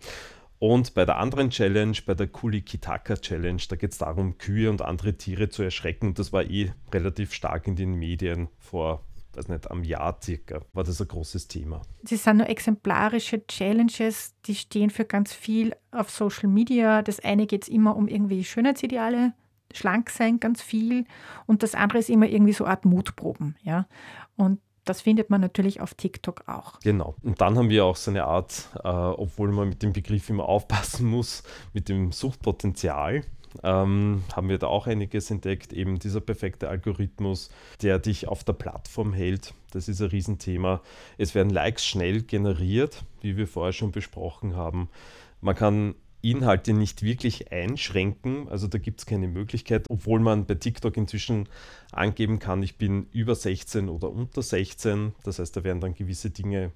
Und 0.58 0.94
bei 0.94 1.04
der 1.04 1.18
anderen 1.18 1.50
Challenge, 1.50 1.96
bei 2.06 2.14
der 2.14 2.28
Kulikitaka 2.28 3.16
Challenge, 3.16 3.62
da 3.68 3.76
geht 3.76 3.92
es 3.92 3.98
darum, 3.98 4.38
Kühe 4.38 4.70
und 4.70 4.82
andere 4.82 5.14
Tiere 5.14 5.48
zu 5.48 5.62
erschrecken. 5.62 6.14
Das 6.14 6.32
war 6.32 6.44
eh 6.44 6.72
relativ 6.92 7.32
stark 7.34 7.66
in 7.66 7.76
den 7.76 7.94
Medien 7.94 8.48
vor, 8.58 9.04
weiß 9.34 9.48
nicht, 9.48 9.70
einem 9.70 9.84
Jahr 9.84 10.18
circa, 10.22 10.62
war 10.72 10.84
das 10.84 11.00
ein 11.00 11.08
großes 11.08 11.48
Thema. 11.48 11.82
Das 12.02 12.24
sind 12.24 12.38
nur 12.38 12.48
exemplarische 12.48 13.46
Challenges, 13.46 14.34
die 14.46 14.54
stehen 14.54 14.88
für 14.88 15.04
ganz 15.04 15.34
viel 15.34 15.74
auf 15.90 16.10
Social 16.10 16.48
Media. 16.48 17.02
Das 17.02 17.20
eine 17.20 17.46
geht 17.46 17.64
es 17.64 17.68
immer 17.68 17.94
um 17.94 18.08
irgendwie 18.08 18.42
Schönheitsideale, 18.42 19.34
schlank 19.74 20.08
sein, 20.08 20.40
ganz 20.40 20.62
viel. 20.62 21.04
Und 21.44 21.62
das 21.62 21.74
andere 21.74 21.98
ist 21.98 22.08
immer 22.08 22.28
irgendwie 22.28 22.54
so 22.54 22.64
eine 22.64 22.70
Art 22.70 22.86
Mutproben. 22.86 23.56
Ja? 23.62 23.86
Und 24.36 24.60
das 24.86 25.02
findet 25.02 25.30
man 25.30 25.40
natürlich 25.40 25.80
auf 25.80 25.94
TikTok 25.94 26.44
auch. 26.48 26.80
Genau. 26.80 27.14
Und 27.22 27.40
dann 27.40 27.58
haben 27.58 27.68
wir 27.68 27.84
auch 27.84 27.96
so 27.96 28.10
eine 28.10 28.24
Art, 28.24 28.70
äh, 28.82 28.88
obwohl 28.88 29.52
man 29.52 29.68
mit 29.68 29.82
dem 29.82 29.92
Begriff 29.92 30.30
immer 30.30 30.48
aufpassen 30.48 31.06
muss, 31.06 31.42
mit 31.72 31.88
dem 31.88 32.12
Suchtpotenzial. 32.12 33.22
Ähm, 33.62 34.22
haben 34.34 34.48
wir 34.48 34.58
da 34.58 34.66
auch 34.66 34.86
einiges 34.86 35.30
entdeckt. 35.30 35.72
Eben 35.72 35.98
dieser 35.98 36.20
perfekte 36.20 36.68
Algorithmus, 36.68 37.50
der 37.82 37.98
dich 37.98 38.28
auf 38.28 38.44
der 38.44 38.52
Plattform 38.52 39.12
hält. 39.12 39.54
Das 39.72 39.88
ist 39.88 40.00
ein 40.00 40.08
Riesenthema. 40.08 40.82
Es 41.18 41.34
werden 41.34 41.50
Likes 41.50 41.84
schnell 41.84 42.22
generiert, 42.22 43.04
wie 43.20 43.36
wir 43.36 43.46
vorher 43.46 43.72
schon 43.72 43.92
besprochen 43.92 44.56
haben. 44.56 44.88
Man 45.40 45.54
kann 45.54 45.94
Inhalte 46.30 46.72
nicht 46.72 47.02
wirklich 47.02 47.52
einschränken. 47.52 48.48
Also 48.48 48.66
da 48.66 48.78
gibt 48.78 49.00
es 49.00 49.06
keine 49.06 49.28
Möglichkeit, 49.28 49.86
obwohl 49.88 50.20
man 50.20 50.46
bei 50.46 50.54
TikTok 50.54 50.96
inzwischen 50.96 51.48
angeben 51.92 52.38
kann, 52.38 52.62
ich 52.62 52.76
bin 52.76 53.06
über 53.12 53.34
16 53.34 53.88
oder 53.88 54.10
unter 54.10 54.42
16. 54.42 55.12
Das 55.24 55.38
heißt, 55.38 55.56
da 55.56 55.64
werden 55.64 55.80
dann 55.80 55.94
gewisse 55.94 56.30
Dinge 56.30 56.72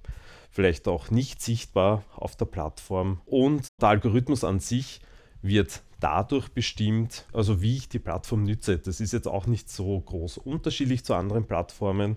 vielleicht 0.50 0.88
auch 0.88 1.10
nicht 1.10 1.40
sichtbar 1.40 2.04
auf 2.16 2.36
der 2.36 2.46
Plattform. 2.46 3.20
Und 3.26 3.68
der 3.80 3.90
Algorithmus 3.90 4.44
an 4.44 4.60
sich 4.60 5.00
wird 5.42 5.82
dadurch 6.00 6.48
bestimmt, 6.48 7.26
also 7.32 7.62
wie 7.62 7.76
ich 7.76 7.88
die 7.88 7.98
Plattform 7.98 8.42
nütze. 8.42 8.78
Das 8.78 9.00
ist 9.00 9.12
jetzt 9.12 9.28
auch 9.28 9.46
nicht 9.46 9.70
so 9.70 10.00
groß 10.00 10.38
unterschiedlich 10.38 11.04
zu 11.04 11.14
anderen 11.14 11.46
Plattformen, 11.46 12.16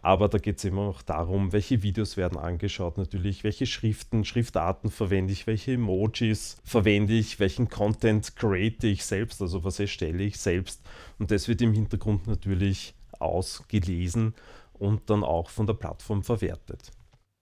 aber 0.00 0.28
da 0.28 0.38
geht 0.38 0.58
es 0.58 0.64
immer 0.64 0.84
noch 0.84 1.02
darum, 1.02 1.52
welche 1.52 1.82
Videos 1.82 2.16
werden 2.16 2.38
angeschaut 2.38 2.96
natürlich, 2.96 3.44
welche 3.44 3.66
Schriften, 3.66 4.24
Schriftarten 4.24 4.90
verwende 4.90 5.32
ich, 5.32 5.46
welche 5.46 5.72
Emojis 5.72 6.58
verwende 6.64 7.12
ich, 7.14 7.40
welchen 7.40 7.68
Content 7.68 8.36
create 8.36 8.84
ich 8.84 9.04
selbst, 9.04 9.42
also 9.42 9.64
was 9.64 9.80
erstelle 9.80 10.22
ich 10.22 10.38
selbst. 10.38 10.80
Und 11.18 11.30
das 11.30 11.48
wird 11.48 11.60
im 11.62 11.72
Hintergrund 11.72 12.26
natürlich 12.26 12.94
ausgelesen 13.18 14.34
und 14.74 15.10
dann 15.10 15.24
auch 15.24 15.50
von 15.50 15.66
der 15.66 15.74
Plattform 15.74 16.22
verwertet. 16.22 16.92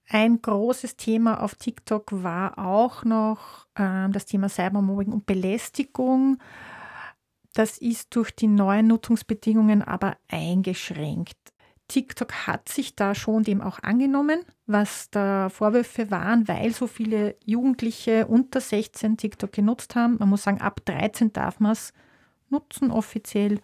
Ein 0.07 0.41
großes 0.41 0.97
Thema 0.97 1.41
auf 1.41 1.55
TikTok 1.55 2.23
war 2.23 2.59
auch 2.59 3.03
noch 3.03 3.65
äh, 3.75 4.07
das 4.09 4.25
Thema 4.25 4.49
Cybermobbing 4.49 5.11
und 5.11 5.25
Belästigung. 5.25 6.37
Das 7.53 7.77
ist 7.77 8.15
durch 8.15 8.31
die 8.31 8.47
neuen 8.47 8.87
Nutzungsbedingungen 8.87 9.81
aber 9.81 10.17
eingeschränkt. 10.27 11.37
TikTok 11.87 12.47
hat 12.47 12.69
sich 12.69 12.95
da 12.95 13.13
schon 13.13 13.43
dem 13.43 13.61
auch 13.61 13.79
angenommen, 13.81 14.39
was 14.65 15.09
da 15.11 15.49
Vorwürfe 15.49 16.09
waren, 16.09 16.47
weil 16.47 16.73
so 16.73 16.87
viele 16.87 17.35
Jugendliche 17.45 18.27
unter 18.27 18.59
16 18.59 19.17
TikTok 19.17 19.51
genutzt 19.51 19.95
haben. 19.95 20.17
Man 20.19 20.29
muss 20.29 20.43
sagen, 20.43 20.61
ab 20.61 20.81
13 20.85 21.31
darf 21.33 21.59
man 21.59 21.73
es 21.73 21.93
nutzen 22.49 22.91
offiziell. 22.91 23.59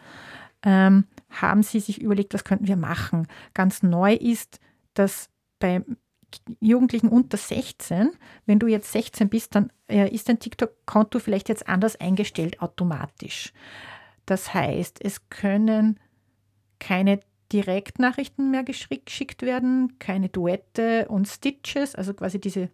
Ähm, 0.64 1.06
haben 1.30 1.64
sie 1.64 1.80
sich 1.80 2.02
überlegt, 2.02 2.34
was 2.34 2.44
könnten 2.44 2.68
wir 2.68 2.76
machen. 2.76 3.28
Ganz 3.54 3.82
neu 3.82 4.14
ist, 4.14 4.60
dass 4.94 5.30
bei 5.60 5.84
Jugendlichen 6.60 7.10
unter 7.10 7.38
16, 7.38 8.12
wenn 8.46 8.60
du 8.60 8.68
jetzt 8.68 8.92
16 8.92 9.30
bist, 9.30 9.56
dann 9.56 9.72
äh, 9.88 10.10
ist 10.10 10.30
dein 10.30 10.40
TikTok-Konto 10.40 11.20
vielleicht 11.20 11.50
jetzt 11.50 11.68
anders 11.68 12.00
eingestellt 12.00 12.62
automatisch. 12.62 13.54
Das 14.26 14.54
heißt, 14.54 15.04
es 15.04 15.30
können 15.30 16.00
keine 16.80 17.20
Direktnachrichten 17.52 18.52
mehr 18.52 18.64
geschickt 18.64 19.42
werden, 19.42 20.00
keine 20.00 20.30
Duette 20.30 21.08
und 21.10 21.28
Stitches, 21.28 21.96
also 21.96 22.14
quasi 22.14 22.40
diese 22.40 22.70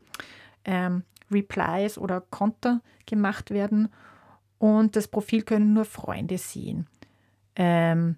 ähm, 0.66 1.04
Replies 1.32 1.98
oder 1.98 2.22
Konter 2.22 2.82
gemacht 3.06 3.52
werden. 3.52 3.90
Und 4.60 4.96
das 4.96 5.08
Profil 5.08 5.44
können 5.44 5.74
nur 5.74 5.86
Freunde 5.86 6.38
sehen. 6.38 6.88
Ähm, 7.56 8.18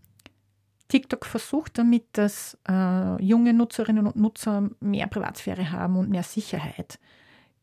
TikTok 0.89 1.25
versucht 1.25 1.77
damit, 1.77 2.05
dass 2.13 2.57
äh, 2.67 3.23
junge 3.23 3.53
Nutzerinnen 3.53 4.07
und 4.07 4.15
Nutzer 4.15 4.69
mehr 4.79 5.07
Privatsphäre 5.07 5.71
haben 5.71 5.95
und 5.95 6.09
mehr 6.09 6.23
Sicherheit. 6.23 6.99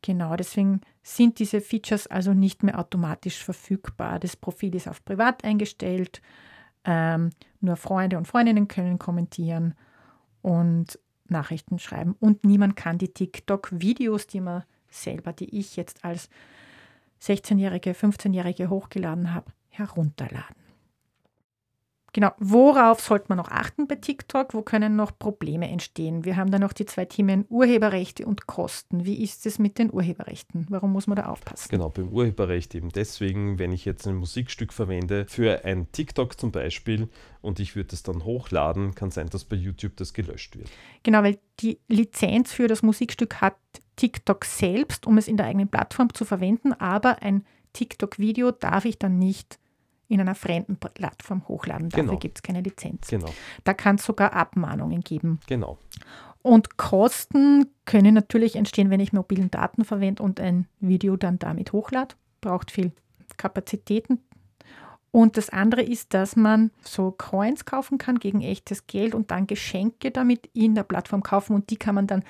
Genau, 0.00 0.36
deswegen 0.36 0.80
sind 1.02 1.40
diese 1.40 1.60
Features 1.60 2.06
also 2.06 2.32
nicht 2.32 2.62
mehr 2.62 2.78
automatisch 2.78 3.42
verfügbar. 3.44 4.20
Das 4.20 4.36
Profil 4.36 4.74
ist 4.74 4.88
auf 4.88 5.04
privat 5.04 5.44
eingestellt. 5.44 6.22
Ähm, 6.84 7.30
nur 7.60 7.76
Freunde 7.76 8.16
und 8.16 8.28
Freundinnen 8.28 8.68
können 8.68 8.98
kommentieren 9.00 9.74
und 10.42 10.98
Nachrichten 11.28 11.80
schreiben. 11.80 12.14
Und 12.20 12.44
niemand 12.44 12.76
kann 12.76 12.98
die 12.98 13.12
TikTok-Videos, 13.12 14.28
die 14.28 14.40
man 14.40 14.62
selber, 14.88 15.32
die 15.32 15.58
ich 15.58 15.74
jetzt 15.74 16.04
als 16.04 16.30
16-Jährige, 17.20 17.90
15-Jährige 17.90 18.70
hochgeladen 18.70 19.34
habe, 19.34 19.50
herunterladen. 19.70 20.65
Genau, 22.16 22.32
worauf 22.38 23.02
sollte 23.02 23.26
man 23.28 23.36
noch 23.36 23.50
achten 23.50 23.86
bei 23.86 23.96
TikTok? 23.96 24.54
Wo 24.54 24.62
können 24.62 24.96
noch 24.96 25.18
Probleme 25.18 25.68
entstehen? 25.68 26.24
Wir 26.24 26.38
haben 26.38 26.50
da 26.50 26.58
noch 26.58 26.72
die 26.72 26.86
zwei 26.86 27.04
Themen 27.04 27.44
Urheberrechte 27.50 28.24
und 28.24 28.46
Kosten. 28.46 29.04
Wie 29.04 29.22
ist 29.22 29.44
es 29.44 29.58
mit 29.58 29.78
den 29.78 29.92
Urheberrechten? 29.92 30.64
Warum 30.70 30.92
muss 30.92 31.06
man 31.06 31.16
da 31.16 31.26
aufpassen? 31.26 31.68
Genau, 31.68 31.90
beim 31.90 32.08
Urheberrecht 32.08 32.74
eben 32.74 32.88
deswegen, 32.88 33.58
wenn 33.58 33.70
ich 33.70 33.84
jetzt 33.84 34.06
ein 34.06 34.14
Musikstück 34.14 34.72
verwende 34.72 35.26
für 35.28 35.66
ein 35.66 35.92
TikTok 35.92 36.40
zum 36.40 36.52
Beispiel 36.52 37.10
und 37.42 37.60
ich 37.60 37.76
würde 37.76 37.94
es 37.94 38.02
dann 38.02 38.24
hochladen, 38.24 38.94
kann 38.94 39.10
sein, 39.10 39.28
dass 39.28 39.44
bei 39.44 39.56
YouTube 39.56 39.98
das 39.98 40.14
gelöscht 40.14 40.56
wird. 40.56 40.70
Genau, 41.02 41.22
weil 41.22 41.38
die 41.60 41.80
Lizenz 41.86 42.50
für 42.50 42.66
das 42.66 42.82
Musikstück 42.82 43.42
hat 43.42 43.58
TikTok 43.96 44.46
selbst, 44.46 45.06
um 45.06 45.18
es 45.18 45.28
in 45.28 45.36
der 45.36 45.44
eigenen 45.44 45.68
Plattform 45.68 46.14
zu 46.14 46.24
verwenden, 46.24 46.72
aber 46.72 47.20
ein 47.20 47.44
TikTok-Video 47.74 48.52
darf 48.52 48.86
ich 48.86 48.98
dann 48.98 49.18
nicht 49.18 49.58
in 50.08 50.20
einer 50.20 50.34
fremden 50.34 50.76
Plattform 50.76 51.46
hochladen. 51.48 51.88
Dafür 51.88 52.04
genau. 52.04 52.18
gibt 52.18 52.38
es 52.38 52.42
keine 52.42 52.60
Lizenz. 52.60 53.08
Genau. 53.08 53.32
Da 53.64 53.74
kann 53.74 53.96
es 53.96 54.04
sogar 54.04 54.32
Abmahnungen 54.32 55.00
geben. 55.00 55.40
Genau. 55.46 55.78
Und 56.42 56.76
Kosten 56.76 57.66
können 57.86 58.14
natürlich 58.14 58.54
entstehen, 58.54 58.88
wenn 58.90 59.00
ich 59.00 59.12
mobilen 59.12 59.50
Daten 59.50 59.84
verwende 59.84 60.22
und 60.22 60.40
ein 60.40 60.68
Video 60.78 61.16
dann 61.16 61.40
damit 61.40 61.72
hochlade. 61.72 62.14
Braucht 62.40 62.70
viel 62.70 62.92
Kapazitäten. 63.36 64.20
Und 65.16 65.38
das 65.38 65.48
andere 65.48 65.80
ist, 65.80 66.12
dass 66.12 66.36
man 66.36 66.70
so 66.82 67.10
Coins 67.10 67.64
kaufen 67.64 67.96
kann 67.96 68.18
gegen 68.18 68.42
echtes 68.42 68.86
Geld 68.86 69.14
und 69.14 69.30
dann 69.30 69.46
Geschenke 69.46 70.10
damit 70.10 70.50
in 70.52 70.74
der 70.74 70.82
Plattform 70.82 71.22
kaufen 71.22 71.54
und 71.54 71.70
die 71.70 71.78
kann 71.78 71.94
man 71.94 72.06
dann 72.06 72.22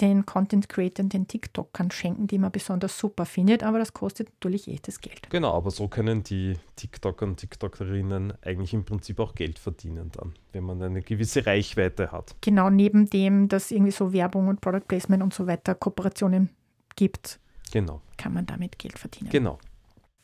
den 0.00 0.26
Content 0.26 0.68
Creators, 0.68 1.10
den 1.10 1.28
TikTokern 1.28 1.92
schenken, 1.92 2.26
die 2.26 2.38
man 2.38 2.50
besonders 2.50 2.98
super 2.98 3.24
findet, 3.24 3.62
aber 3.62 3.78
das 3.78 3.92
kostet 3.92 4.30
natürlich 4.30 4.66
echtes 4.66 5.00
Geld. 5.00 5.30
Genau, 5.30 5.52
aber 5.52 5.70
so 5.70 5.86
können 5.86 6.24
die 6.24 6.54
TikToker 6.74 7.24
und 7.24 7.36
TikTokerinnen 7.36 8.32
eigentlich 8.42 8.74
im 8.74 8.84
Prinzip 8.84 9.20
auch 9.20 9.36
Geld 9.36 9.60
verdienen 9.60 10.10
dann, 10.10 10.34
wenn 10.50 10.64
man 10.64 10.82
eine 10.82 11.02
gewisse 11.02 11.46
Reichweite 11.46 12.10
hat. 12.10 12.34
Genau, 12.40 12.68
neben 12.68 13.08
dem, 13.08 13.46
dass 13.46 13.70
irgendwie 13.70 13.92
so 13.92 14.12
Werbung 14.12 14.48
und 14.48 14.60
Product 14.60 14.88
Placement 14.88 15.22
und 15.22 15.32
so 15.32 15.46
weiter 15.46 15.76
Kooperationen 15.76 16.50
gibt, 16.96 17.38
genau. 17.70 18.00
kann 18.16 18.34
man 18.34 18.44
damit 18.44 18.76
Geld 18.80 18.98
verdienen. 18.98 19.30
Genau. 19.30 19.60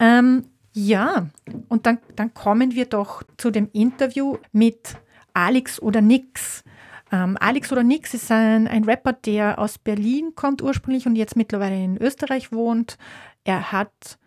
Ähm, 0.00 0.46
ja, 0.72 1.28
und 1.68 1.86
dann, 1.86 1.98
dann 2.16 2.32
kommen 2.34 2.74
wir 2.74 2.86
doch 2.86 3.22
zu 3.36 3.50
dem 3.50 3.68
Interview 3.72 4.38
mit 4.52 4.96
Alex 5.34 5.80
oder 5.80 6.00
Nix. 6.00 6.64
Ähm, 7.12 7.36
Alex 7.40 7.72
oder 7.72 7.82
Nix 7.82 8.14
ist 8.14 8.30
ein, 8.30 8.68
ein 8.68 8.84
Rapper, 8.84 9.12
der 9.12 9.58
aus 9.58 9.78
Berlin 9.78 10.34
kommt 10.36 10.62
ursprünglich 10.62 11.06
und 11.06 11.16
jetzt 11.16 11.36
mittlerweile 11.36 11.82
in 11.82 11.96
Österreich 11.96 12.52
wohnt. 12.52 12.98
Er 13.44 13.72
hat 13.72 14.18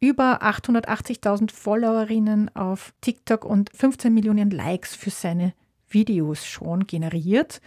über 0.00 0.42
880.000 0.42 1.52
Followerinnen 1.52 2.54
auf 2.56 2.92
TikTok 3.00 3.44
und 3.44 3.70
15 3.72 4.12
Millionen 4.12 4.50
Likes 4.50 4.96
für 4.96 5.10
seine 5.10 5.54
Videos 5.88 6.44
schon 6.44 6.86
generiert. 6.88 7.60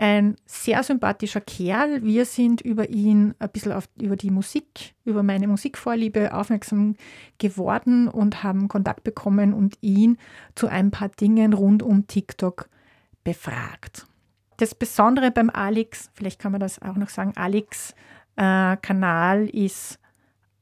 Ein 0.00 0.36
sehr 0.46 0.82
sympathischer 0.82 1.42
Kerl. 1.42 2.02
Wir 2.02 2.24
sind 2.24 2.62
über 2.62 2.88
ihn 2.88 3.34
ein 3.38 3.50
bisschen 3.50 3.72
auf, 3.72 3.86
über 4.00 4.16
die 4.16 4.30
Musik, 4.30 4.94
über 5.04 5.22
meine 5.22 5.46
Musikvorliebe 5.46 6.32
aufmerksam 6.32 6.94
geworden 7.36 8.08
und 8.08 8.42
haben 8.42 8.68
Kontakt 8.68 9.04
bekommen 9.04 9.52
und 9.52 9.76
ihn 9.82 10.16
zu 10.54 10.68
ein 10.68 10.90
paar 10.90 11.10
Dingen 11.10 11.52
rund 11.52 11.82
um 11.82 12.06
TikTok 12.06 12.70
befragt. 13.24 14.06
Das 14.56 14.74
Besondere 14.74 15.30
beim 15.30 15.50
Alex, 15.50 16.08
vielleicht 16.14 16.40
kann 16.40 16.52
man 16.52 16.62
das 16.62 16.80
auch 16.80 16.96
noch 16.96 17.10
sagen, 17.10 17.34
Alex 17.36 17.94
äh, 18.36 18.78
Kanal 18.78 19.50
ist 19.50 19.98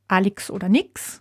Alex 0.08 0.50
oder 0.50 0.68
nix. 0.68 1.20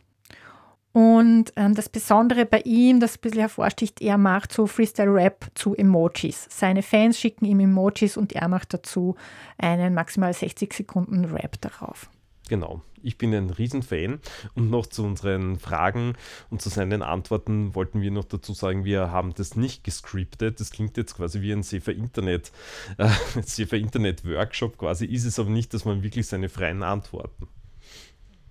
Und 0.98 1.54
ähm, 1.58 1.76
das 1.76 1.90
Besondere 1.90 2.48
bei 2.48 2.62
ihm, 2.62 3.00
das 3.00 3.18
ein 3.18 3.22
bisschen 3.22 3.42
hervorsticht, 3.42 4.02
er 4.02 4.18
macht 4.18 4.52
so 4.52 4.66
Freestyle-Rap 4.66 5.52
zu 5.54 5.76
Emojis. 5.76 6.48
Seine 6.50 6.82
Fans 6.82 7.20
schicken 7.20 7.46
ihm 7.46 7.60
Emojis 7.60 8.18
und 8.18 8.34
er 8.34 8.48
macht 8.48 8.74
dazu 8.74 9.16
einen 9.60 9.94
maximal 9.94 10.34
60 10.34 10.74
Sekunden 10.74 11.26
Rap 11.26 11.62
darauf. 11.62 12.10
Genau, 12.50 12.82
ich 13.04 13.20
bin 13.20 13.32
ein 13.36 13.52
Riesenfan. 13.52 14.20
Und 14.56 14.72
noch 14.72 14.88
zu 14.88 15.04
unseren 15.04 15.60
Fragen 15.60 16.16
und 16.50 16.64
zu 16.64 16.70
seinen 16.70 17.04
Antworten 17.04 17.76
wollten 17.76 18.02
wir 18.02 18.10
noch 18.10 18.26
dazu 18.26 18.54
sagen, 18.54 18.84
wir 18.84 19.12
haben 19.12 19.36
das 19.36 19.56
nicht 19.56 19.84
gescriptet. 19.84 20.60
Das 20.60 20.72
klingt 20.72 20.98
jetzt 20.98 21.16
quasi 21.16 21.42
wie 21.42 21.52
ein 21.52 21.62
Safer 21.62 21.94
Internet, 21.94 22.52
äh, 22.98 23.08
Safer 23.44 23.78
Internet 23.78 24.26
Workshop 24.26 24.80
quasi, 24.80 25.06
ist 25.06 25.26
es 25.26 25.38
aber 25.38 25.52
nicht, 25.52 25.76
dass 25.76 25.86
man 25.86 26.02
wirklich 26.02 26.26
seine 26.26 26.50
freien 26.50 26.82
Antworten. 26.82 27.48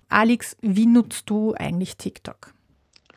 Alex, 0.09 0.55
wie 0.61 0.85
nutzt 0.85 1.29
du 1.29 1.53
eigentlich 1.53 1.97
TikTok? 1.97 2.53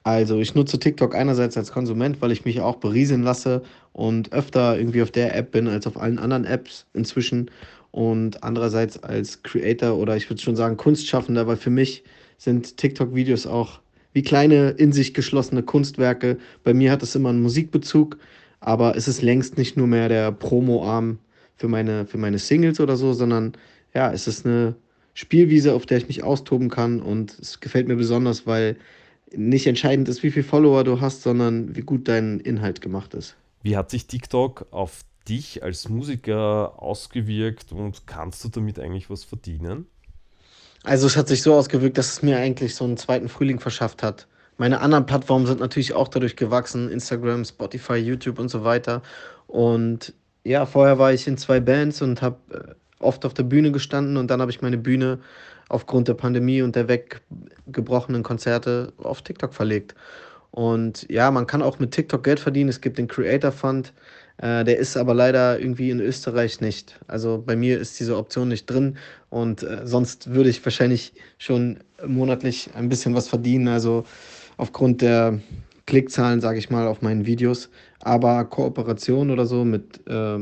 Also 0.02 0.38
ich 0.38 0.54
nutze 0.54 0.78
TikTok 0.78 1.14
einerseits 1.14 1.56
als 1.56 1.72
Konsument, 1.72 2.20
weil 2.20 2.32
ich 2.32 2.44
mich 2.44 2.60
auch 2.60 2.76
berieseln 2.76 3.22
lasse 3.22 3.62
und 3.92 4.32
öfter 4.32 4.78
irgendwie 4.78 5.02
auf 5.02 5.10
der 5.10 5.36
App 5.36 5.52
bin 5.52 5.68
als 5.68 5.86
auf 5.86 6.00
allen 6.00 6.18
anderen 6.18 6.44
Apps 6.44 6.86
inzwischen 6.94 7.50
und 7.90 8.42
andererseits 8.42 9.02
als 9.02 9.42
Creator 9.42 9.96
oder 9.96 10.16
ich 10.16 10.28
würde 10.30 10.42
schon 10.42 10.56
sagen 10.56 10.76
Kunstschaffender, 10.76 11.46
weil 11.46 11.56
für 11.56 11.70
mich 11.70 12.02
sind 12.38 12.76
TikTok-Videos 12.78 13.46
auch 13.46 13.80
wie 14.12 14.22
kleine 14.22 14.70
in 14.70 14.92
sich 14.92 15.14
geschlossene 15.14 15.62
Kunstwerke. 15.62 16.38
Bei 16.64 16.74
mir 16.74 16.90
hat 16.90 17.02
es 17.02 17.14
immer 17.14 17.28
einen 17.28 17.42
Musikbezug, 17.42 18.18
aber 18.60 18.96
es 18.96 19.06
ist 19.06 19.22
längst 19.22 19.58
nicht 19.58 19.76
nur 19.76 19.86
mehr 19.86 20.08
der 20.08 20.32
Promo-Arm 20.32 21.18
für 21.56 21.68
meine, 21.68 22.06
für 22.06 22.18
meine 22.18 22.38
Singles 22.38 22.80
oder 22.80 22.96
so, 22.96 23.12
sondern 23.12 23.52
ja, 23.94 24.12
es 24.12 24.26
ist 24.26 24.46
eine 24.46 24.74
Spielwiese, 25.20 25.74
auf 25.74 25.84
der 25.84 25.98
ich 25.98 26.08
mich 26.08 26.24
austoben 26.24 26.70
kann 26.70 27.02
und 27.02 27.38
es 27.38 27.60
gefällt 27.60 27.88
mir 27.88 27.96
besonders, 27.96 28.46
weil 28.46 28.76
nicht 29.36 29.66
entscheidend 29.66 30.08
ist, 30.08 30.22
wie 30.22 30.30
viele 30.30 30.46
Follower 30.46 30.82
du 30.82 31.02
hast, 31.02 31.22
sondern 31.22 31.76
wie 31.76 31.82
gut 31.82 32.08
dein 32.08 32.40
Inhalt 32.40 32.80
gemacht 32.80 33.12
ist. 33.12 33.36
Wie 33.62 33.76
hat 33.76 33.90
sich 33.90 34.06
TikTok 34.06 34.68
auf 34.70 35.02
dich 35.28 35.62
als 35.62 35.90
Musiker 35.90 36.82
ausgewirkt 36.82 37.70
und 37.70 38.06
kannst 38.06 38.42
du 38.44 38.48
damit 38.48 38.78
eigentlich 38.78 39.10
was 39.10 39.24
verdienen? 39.24 39.86
Also 40.84 41.06
es 41.06 41.18
hat 41.18 41.28
sich 41.28 41.42
so 41.42 41.54
ausgewirkt, 41.54 41.98
dass 41.98 42.10
es 42.10 42.22
mir 42.22 42.38
eigentlich 42.38 42.74
so 42.74 42.84
einen 42.84 42.96
zweiten 42.96 43.28
Frühling 43.28 43.60
verschafft 43.60 44.02
hat. 44.02 44.26
Meine 44.56 44.80
anderen 44.80 45.04
Plattformen 45.04 45.46
sind 45.46 45.60
natürlich 45.60 45.92
auch 45.92 46.08
dadurch 46.08 46.34
gewachsen, 46.34 46.90
Instagram, 46.90 47.44
Spotify, 47.44 47.96
YouTube 47.96 48.38
und 48.38 48.48
so 48.48 48.64
weiter. 48.64 49.02
Und 49.46 50.14
ja, 50.44 50.64
vorher 50.64 50.98
war 50.98 51.12
ich 51.12 51.26
in 51.26 51.36
zwei 51.36 51.60
Bands 51.60 52.00
und 52.00 52.22
habe 52.22 52.38
äh, 52.50 52.74
oft 53.00 53.24
auf 53.24 53.34
der 53.34 53.42
Bühne 53.42 53.72
gestanden 53.72 54.16
und 54.16 54.30
dann 54.30 54.40
habe 54.40 54.50
ich 54.50 54.62
meine 54.62 54.78
Bühne 54.78 55.18
aufgrund 55.68 56.08
der 56.08 56.14
Pandemie 56.14 56.62
und 56.62 56.76
der 56.76 56.88
weggebrochenen 56.88 58.22
Konzerte 58.22 58.92
auf 58.98 59.22
TikTok 59.22 59.54
verlegt. 59.54 59.94
Und 60.50 61.06
ja, 61.08 61.30
man 61.30 61.46
kann 61.46 61.62
auch 61.62 61.78
mit 61.78 61.92
TikTok 61.92 62.24
Geld 62.24 62.40
verdienen. 62.40 62.68
Es 62.68 62.80
gibt 62.80 62.98
den 62.98 63.06
Creator 63.06 63.52
Fund, 63.52 63.92
äh, 64.38 64.64
der 64.64 64.78
ist 64.78 64.96
aber 64.96 65.14
leider 65.14 65.60
irgendwie 65.60 65.90
in 65.90 66.00
Österreich 66.00 66.60
nicht. 66.60 66.98
Also 67.06 67.42
bei 67.44 67.56
mir 67.56 67.78
ist 67.78 68.00
diese 68.00 68.16
Option 68.16 68.48
nicht 68.48 68.68
drin 68.68 68.96
und 69.28 69.62
äh, 69.62 69.86
sonst 69.86 70.32
würde 70.32 70.50
ich 70.50 70.64
wahrscheinlich 70.64 71.12
schon 71.38 71.78
monatlich 72.06 72.70
ein 72.74 72.88
bisschen 72.88 73.14
was 73.14 73.28
verdienen. 73.28 73.68
Also 73.68 74.04
aufgrund 74.56 75.02
der 75.02 75.38
Klickzahlen, 75.86 76.40
sage 76.40 76.58
ich 76.58 76.70
mal, 76.70 76.86
auf 76.86 77.02
meinen 77.02 77.26
Videos. 77.26 77.68
Aber 78.00 78.44
Kooperation 78.44 79.30
oder 79.30 79.46
so 79.46 79.64
mit 79.64 80.00
äh, 80.08 80.38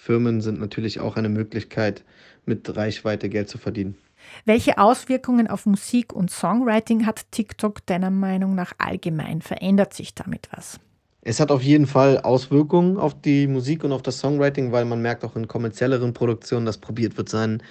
Firmen 0.00 0.40
sind 0.40 0.58
natürlich 0.58 0.98
auch 0.98 1.16
eine 1.16 1.28
Möglichkeit, 1.28 2.04
mit 2.46 2.74
Reichweite 2.74 3.28
Geld 3.28 3.50
zu 3.50 3.58
verdienen. 3.58 3.98
Welche 4.46 4.78
Auswirkungen 4.78 5.46
auf 5.46 5.66
Musik 5.66 6.14
und 6.14 6.30
Songwriting 6.30 7.04
hat 7.04 7.30
TikTok 7.32 7.84
deiner 7.84 8.10
Meinung 8.10 8.54
nach 8.54 8.72
allgemein? 8.78 9.42
Verändert 9.42 9.92
sich 9.92 10.14
damit 10.14 10.48
was? 10.52 10.80
Es 11.20 11.38
hat 11.38 11.50
auf 11.50 11.62
jeden 11.62 11.86
Fall 11.86 12.18
Auswirkungen 12.18 12.96
auf 12.96 13.20
die 13.20 13.46
Musik 13.46 13.84
und 13.84 13.92
auf 13.92 14.00
das 14.00 14.20
Songwriting, 14.20 14.72
weil 14.72 14.86
man 14.86 15.02
merkt 15.02 15.22
auch 15.22 15.36
in 15.36 15.46
kommerzielleren 15.46 16.14
Produktionen, 16.14 16.64
dass 16.64 16.78
probiert 16.78 17.18
wird, 17.18 17.28
sein 17.28 17.62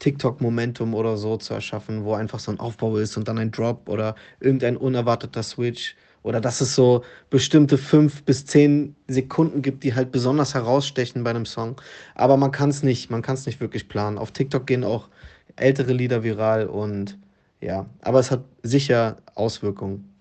TikTok-Momentum 0.00 0.92
oder 0.92 1.16
so 1.16 1.38
zu 1.38 1.54
erschaffen, 1.54 2.04
wo 2.04 2.12
einfach 2.12 2.40
so 2.40 2.50
ein 2.50 2.60
Aufbau 2.60 2.98
ist 2.98 3.16
und 3.16 3.26
dann 3.26 3.38
ein 3.38 3.52
Drop 3.52 3.88
oder 3.88 4.16
irgendein 4.38 4.76
unerwarteter 4.76 5.42
Switch. 5.42 5.96
Oder 6.22 6.40
dass 6.40 6.60
es 6.60 6.74
so 6.74 7.02
bestimmte 7.30 7.78
fünf 7.78 8.24
bis 8.24 8.44
zehn 8.44 8.94
Sekunden 9.08 9.62
gibt, 9.62 9.84
die 9.84 9.94
halt 9.94 10.12
besonders 10.12 10.54
herausstechen 10.54 11.24
bei 11.24 11.30
einem 11.30 11.46
Song. 11.46 11.80
Aber 12.14 12.36
man 12.36 12.50
kann 12.50 12.70
es 12.70 12.82
nicht, 12.82 13.10
man 13.10 13.22
kann 13.22 13.34
es 13.34 13.46
nicht 13.46 13.60
wirklich 13.60 13.88
planen. 13.88 14.18
Auf 14.18 14.30
TikTok 14.30 14.66
gehen 14.66 14.84
auch 14.84 15.08
ältere 15.56 15.92
Lieder 15.92 16.22
viral 16.22 16.66
und 16.66 17.18
ja, 17.60 17.86
aber 18.02 18.20
es 18.20 18.30
hat 18.30 18.44
sicher 18.62 19.18
Auswirkungen. 19.34 20.14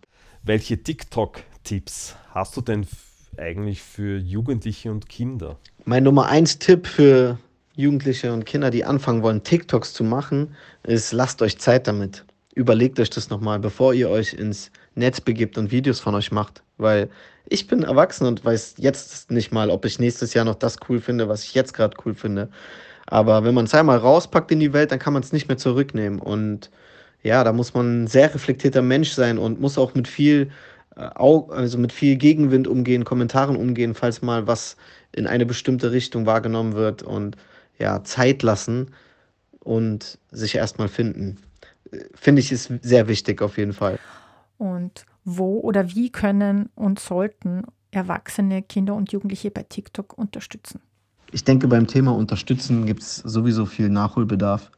Welche 0.43 0.81
TikTok-Tipps 0.81 2.15
hast 2.31 2.55
du 2.55 2.61
denn 2.61 2.85
eigentlich 3.37 3.81
für 3.81 4.17
Jugendliche 4.17 4.91
und 4.91 5.09
Kinder? 5.09 5.57
Mein 5.85 6.03
Nummer 6.03 6.27
eins 6.27 6.59
Tipp 6.59 6.87
für 6.87 7.37
Jugendliche 7.75 8.33
und 8.33 8.45
Kinder, 8.45 8.71
die 8.71 8.83
anfangen 8.83 9.23
wollen, 9.23 9.43
TikToks 9.43 9.93
zu 9.93 10.03
machen, 10.03 10.55
ist, 10.83 11.13
lasst 11.13 11.41
euch 11.41 11.57
Zeit 11.57 11.87
damit. 11.87 12.25
Überlegt 12.53 12.99
euch 12.99 13.09
das 13.09 13.29
nochmal, 13.29 13.59
bevor 13.59 13.93
ihr 13.93 14.09
euch 14.09 14.33
ins 14.33 14.71
Netz 14.95 15.21
begibt 15.21 15.57
und 15.57 15.71
Videos 15.71 15.99
von 15.99 16.15
euch 16.15 16.31
macht. 16.31 16.63
Weil 16.77 17.09
ich 17.47 17.67
bin 17.67 17.83
erwachsen 17.83 18.27
und 18.27 18.45
weiß 18.45 18.75
jetzt 18.77 19.31
nicht 19.31 19.51
mal, 19.51 19.69
ob 19.69 19.85
ich 19.85 19.99
nächstes 19.99 20.33
Jahr 20.33 20.45
noch 20.45 20.55
das 20.55 20.77
cool 20.87 21.01
finde, 21.01 21.29
was 21.29 21.43
ich 21.43 21.53
jetzt 21.53 21.73
gerade 21.73 21.97
cool 22.05 22.13
finde. 22.13 22.49
Aber 23.07 23.43
wenn 23.43 23.55
man 23.55 23.65
es 23.65 23.73
einmal 23.73 23.97
rauspackt 23.97 24.51
in 24.51 24.59
die 24.59 24.73
Welt, 24.73 24.91
dann 24.91 24.99
kann 24.99 25.13
man 25.13 25.23
es 25.23 25.33
nicht 25.33 25.47
mehr 25.47 25.57
zurücknehmen. 25.57 26.19
Und 26.19 26.69
ja, 27.23 27.43
da 27.43 27.53
muss 27.53 27.73
man 27.73 28.03
ein 28.03 28.07
sehr 28.07 28.33
reflektierter 28.33 28.81
Mensch 28.81 29.11
sein 29.11 29.37
und 29.37 29.59
muss 29.59 29.77
auch 29.77 29.95
mit 29.95 30.07
viel, 30.07 30.51
äh, 30.95 31.01
also 31.01 31.77
mit 31.77 31.91
viel 31.91 32.15
Gegenwind 32.17 32.67
umgehen, 32.67 33.05
Kommentaren 33.05 33.55
umgehen, 33.55 33.95
falls 33.95 34.21
mal 34.21 34.47
was 34.47 34.77
in 35.11 35.25
eine 35.25 35.45
bestimmte 35.45 35.91
Richtung 35.91 36.25
wahrgenommen 36.25 36.73
wird 36.73 37.01
und 37.01 37.35
ja, 37.79 38.03
Zeit 38.03 38.43
lassen 38.43 38.91
und 39.59 40.19
sich 40.31 40.55
erstmal 40.55 40.87
finden. 40.87 41.37
Finde 42.13 42.41
ich 42.41 42.51
ist 42.51 42.71
sehr 42.81 43.07
wichtig 43.07 43.41
auf 43.41 43.57
jeden 43.57 43.73
Fall. 43.73 43.97
Und 44.59 45.05
wo 45.23 45.61
oder 45.61 45.95
wie 45.95 46.11
können 46.11 46.69
und 46.75 46.99
sollten 46.99 47.63
Erwachsene, 47.91 48.61
Kinder 48.61 48.93
und 48.93 49.11
Jugendliche 49.11 49.49
bei 49.49 49.63
TikTok 49.63 50.15
unterstützen? 50.17 50.81
Ich 51.31 51.43
denke, 51.43 51.67
beim 51.67 51.87
Thema 51.87 52.13
Unterstützen 52.13 52.85
gibt 52.85 53.01
es 53.01 53.17
sowieso 53.17 53.65
viel 53.65 53.89
Nachholbedarf. 53.89 54.69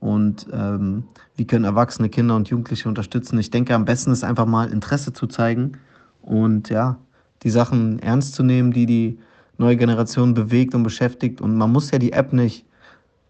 Und 0.00 0.46
ähm, 0.52 1.04
wie 1.36 1.46
können 1.46 1.64
Erwachsene, 1.64 2.08
Kinder 2.08 2.34
und 2.34 2.48
Jugendliche 2.48 2.88
unterstützen? 2.88 3.38
Ich 3.38 3.50
denke, 3.50 3.74
am 3.74 3.84
besten 3.84 4.10
ist 4.10 4.24
einfach 4.24 4.46
mal 4.46 4.70
Interesse 4.72 5.12
zu 5.12 5.26
zeigen 5.26 5.78
und 6.20 6.68
ja, 6.68 6.98
die 7.42 7.50
Sachen 7.50 8.00
ernst 8.00 8.34
zu 8.34 8.42
nehmen, 8.42 8.72
die 8.72 8.86
die 8.86 9.18
neue 9.56 9.76
Generation 9.76 10.34
bewegt 10.34 10.74
und 10.74 10.82
beschäftigt. 10.82 11.40
Und 11.40 11.56
man 11.56 11.70
muss 11.70 11.90
ja 11.90 11.98
die 11.98 12.12
App 12.12 12.32
nicht 12.32 12.64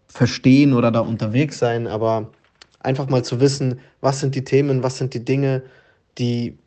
verstehen 0.07 0.73
oder 0.73 0.91
da 0.91 1.01
unterwegs 1.01 1.59
sein, 1.59 1.85
aber 1.85 2.31
einfach 2.79 3.09
mal 3.09 3.23
zu 3.23 3.39
wissen, 3.39 3.79
was 4.01 4.19
sind 4.19 4.33
die 4.35 4.43
Themen, 4.43 4.81
was 4.81 4.97
sind 4.97 5.13
die 5.13 5.23
Dinge, 5.23 5.63
die 6.19 6.57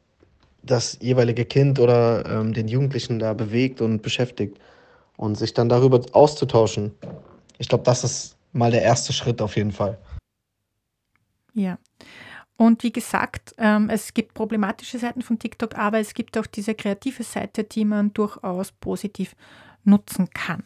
das 0.63 0.99
jeweilige 1.01 1.45
Kind 1.45 1.79
oder 1.79 2.25
ähm, 2.27 2.53
den 2.53 2.69
Jugendlichen 2.69 3.19
da 3.19 3.35
bewegt 3.35 3.81
und 3.81 4.01
beschäftigt 4.03 4.59
und 5.17 5.37
sich 5.37 5.55
dann 5.55 5.69
darüber 5.69 6.01
auszutauschen. 6.13 6.93
Ich 7.59 7.69
glaube, 7.69 7.85
das 7.85 8.05
ist 8.05 8.37
mal 8.53 8.71
der 8.71 8.83
erste 8.83 9.13
Schritt 9.13 9.43
auf 9.43 9.57
jeden 9.57 9.73
Fall. 9.73 9.99
Ja. 11.55 11.79
Und 12.57 12.83
wie 12.85 12.93
gesagt, 12.93 13.55
ähm, 13.59 13.91
es 13.91 14.15
gibt 14.15 14.35
problematische 14.35 14.99
Seiten 14.99 15.23
von 15.23 15.39
TikTok, 15.39 15.77
aber 15.77 15.99
es 15.99 16.15
gibt 16.15 16.39
auch 16.39 16.47
diese 16.47 16.75
kreative 16.75 17.25
Seite, 17.25 17.65
die 17.65 17.85
man 17.85 18.13
durchaus 18.13 18.73
positiv 18.73 19.35
nutzen 19.85 20.31
kann. 20.31 20.63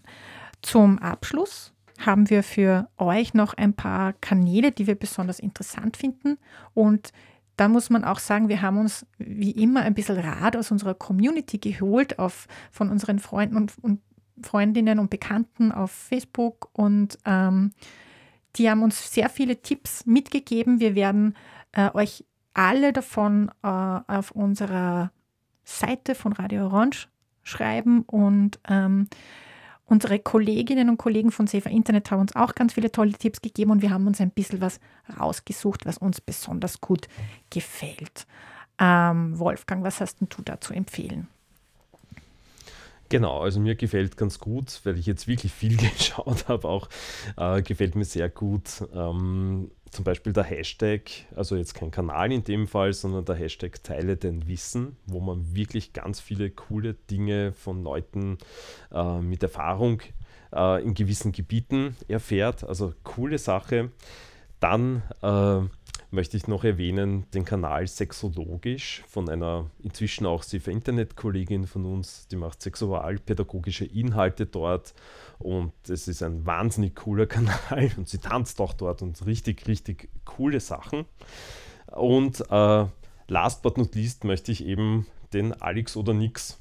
Zum 0.63 0.99
Abschluss 0.99 1.73
haben 1.99 2.29
wir 2.29 2.43
für 2.43 2.89
euch 2.99 3.33
noch 3.33 3.55
ein 3.55 3.73
paar 3.73 4.13
Kanäle, 4.15 4.73
die 4.73 4.87
wir 4.87 4.97
besonders 4.97 5.39
interessant 5.39 5.97
finden. 5.97 6.39
Und 6.75 7.13
da 7.57 7.69
muss 7.69 7.91
man 7.91 8.05
auch 8.05 8.19
sagen, 8.19 8.49
wir 8.49 8.63
haben 8.63 8.79
uns 8.79 9.07
wie 9.19 9.51
immer 9.51 9.83
ein 9.83 9.95
bisschen 9.95 10.19
Rat 10.19 10.57
aus 10.57 10.71
unserer 10.71 10.95
Community 10.95 11.59
geholt, 11.59 12.19
auf, 12.19 12.47
von 12.71 12.91
unseren 12.91 13.19
Freunden 13.19 13.57
und, 13.57 13.73
und 13.81 14.01
Freundinnen 14.43 14.99
und 14.99 15.09
Bekannten 15.09 15.73
auf 15.73 15.91
Facebook 15.91 16.69
und 16.73 17.19
ähm, 17.25 17.73
die 18.57 18.71
haben 18.71 18.83
uns 18.83 19.13
sehr 19.13 19.29
viele 19.29 19.61
Tipps 19.61 20.07
mitgegeben. 20.07 20.81
Wir 20.81 20.95
werden 20.95 21.37
äh, 21.73 21.91
euch 21.93 22.25
alle 22.55 22.93
davon 22.93 23.51
äh, 23.63 23.67
auf 23.69 24.31
unserer 24.31 25.11
Seite 25.65 26.15
von 26.15 26.33
Radio 26.33 26.67
Orange 26.67 27.09
schreiben 27.43 28.03
und 28.03 28.59
ähm, 28.69 29.09
unsere 29.87 30.19
Kolleginnen 30.19 30.91
und 30.91 30.99
Kollegen 30.99 31.31
von 31.31 31.47
Safer 31.47 31.71
Internet 31.71 32.11
haben 32.11 32.21
uns 32.21 32.37
auch 32.37 32.55
ganz 32.55 32.75
viele 32.75 32.93
tolle 32.93 33.13
Tipps 33.13 33.41
gegeben 33.41 33.71
und 33.71 33.83
wir 33.83 33.91
haben 33.91 34.07
uns 34.07 34.21
ein 34.21 34.31
bisschen 34.31 34.61
was 34.61 34.81
rausgesucht, 35.19 35.87
was 35.87 35.99
uns 35.99 36.21
besonders 36.21 36.81
gut 36.81 37.09
gefällt. 37.51 38.27
Ähm, 38.79 39.39
Wolfgang, 39.39 39.85
was 39.85 40.01
hast 40.01 40.19
du 40.21 40.43
dazu 40.43 40.75
empfehlen? 40.75 41.29
Genau, 43.09 43.41
also 43.41 43.61
mir 43.61 43.77
gefällt 43.77 44.17
ganz 44.17 44.41
gut, 44.41 44.81
weil 44.85 44.99
ich 44.99 45.07
jetzt 45.07 45.29
wirklich 45.29 45.53
viel 45.53 45.77
geschaut 45.99 46.49
habe, 46.49 46.67
auch 46.69 46.89
äh, 47.37 47.63
gefällt 47.63 47.95
mir 47.95 48.05
sehr 48.05 48.29
gut. 48.29 48.85
Ähm, 48.93 49.71
zum 49.97 50.05
Beispiel 50.05 50.35
der 50.35 50.45
Hashtag, 50.45 51.11
also 51.35 51.57
jetzt 51.57 51.75
kein 51.75 51.91
Kanal 51.91 52.31
in 52.31 52.45
dem 52.45 52.69
Fall, 52.69 52.93
sondern 52.93 53.25
der 53.25 53.35
Hashtag 53.35 53.83
Teile 53.83 54.19
den 54.19 54.47
Wissen, 54.47 54.97
wo 55.07 55.21
man 55.21 55.55
wirklich 55.55 55.95
ganz 55.95 56.21
viele 56.21 56.51
coole 56.51 56.95
Dinge 57.11 57.53
von 57.53 57.83
Leuten 57.83 58.37
äh, 58.93 59.21
mit 59.21 59.43
Erfahrung 59.43 60.03
äh, 60.55 60.83
in 60.85 60.93
gewissen 60.93 61.33
Gebieten 61.33 61.97
erfährt. 62.09 62.63
Also 62.63 62.93
coole 63.05 63.39
Sache. 63.39 63.91
Dann 64.61 65.03
äh, 65.23 65.63
möchte 66.17 66.37
ich 66.37 66.49
noch 66.49 66.65
erwähnen 66.65 67.27
den 67.35 67.45
Kanal 67.45 67.87
Sexologisch 67.87 69.05
von 69.07 69.29
einer 69.29 69.71
inzwischen 69.83 70.27
auch 70.27 70.43
Safe 70.43 70.71
Internet-Kollegin 70.71 71.67
von 71.67 71.85
uns, 71.85 72.27
die 72.29 72.37
macht 72.37 72.63
sexualpädagogische 72.63 73.85
Inhalte 73.85 74.47
dort 74.47 74.95
und 75.39 75.73
es 75.89 76.09
ist 76.09 76.23
ein 76.23 76.45
wahnsinnig 76.47 76.97
cooler 76.97 77.27
Kanal 77.27 77.93
und 77.99 78.09
sie 78.09 78.19
tanzt 78.19 78.61
auch 78.61 78.73
dort 78.73 79.03
und 79.03 79.25
richtig, 79.27 79.69
richtig 79.69 80.09
coole 80.25 80.59
Sachen. 80.59 81.05
Und 81.93 82.41
äh, 82.51 82.87
last 83.29 83.63
but 83.63 83.77
not 83.77 83.95
least 83.95 84.25
möchte 84.25 84.51
ich 84.51 84.65
eben 84.65 85.07
den 85.35 85.53
Alex 85.53 85.97
oder 85.97 86.15
Nix 86.15 86.59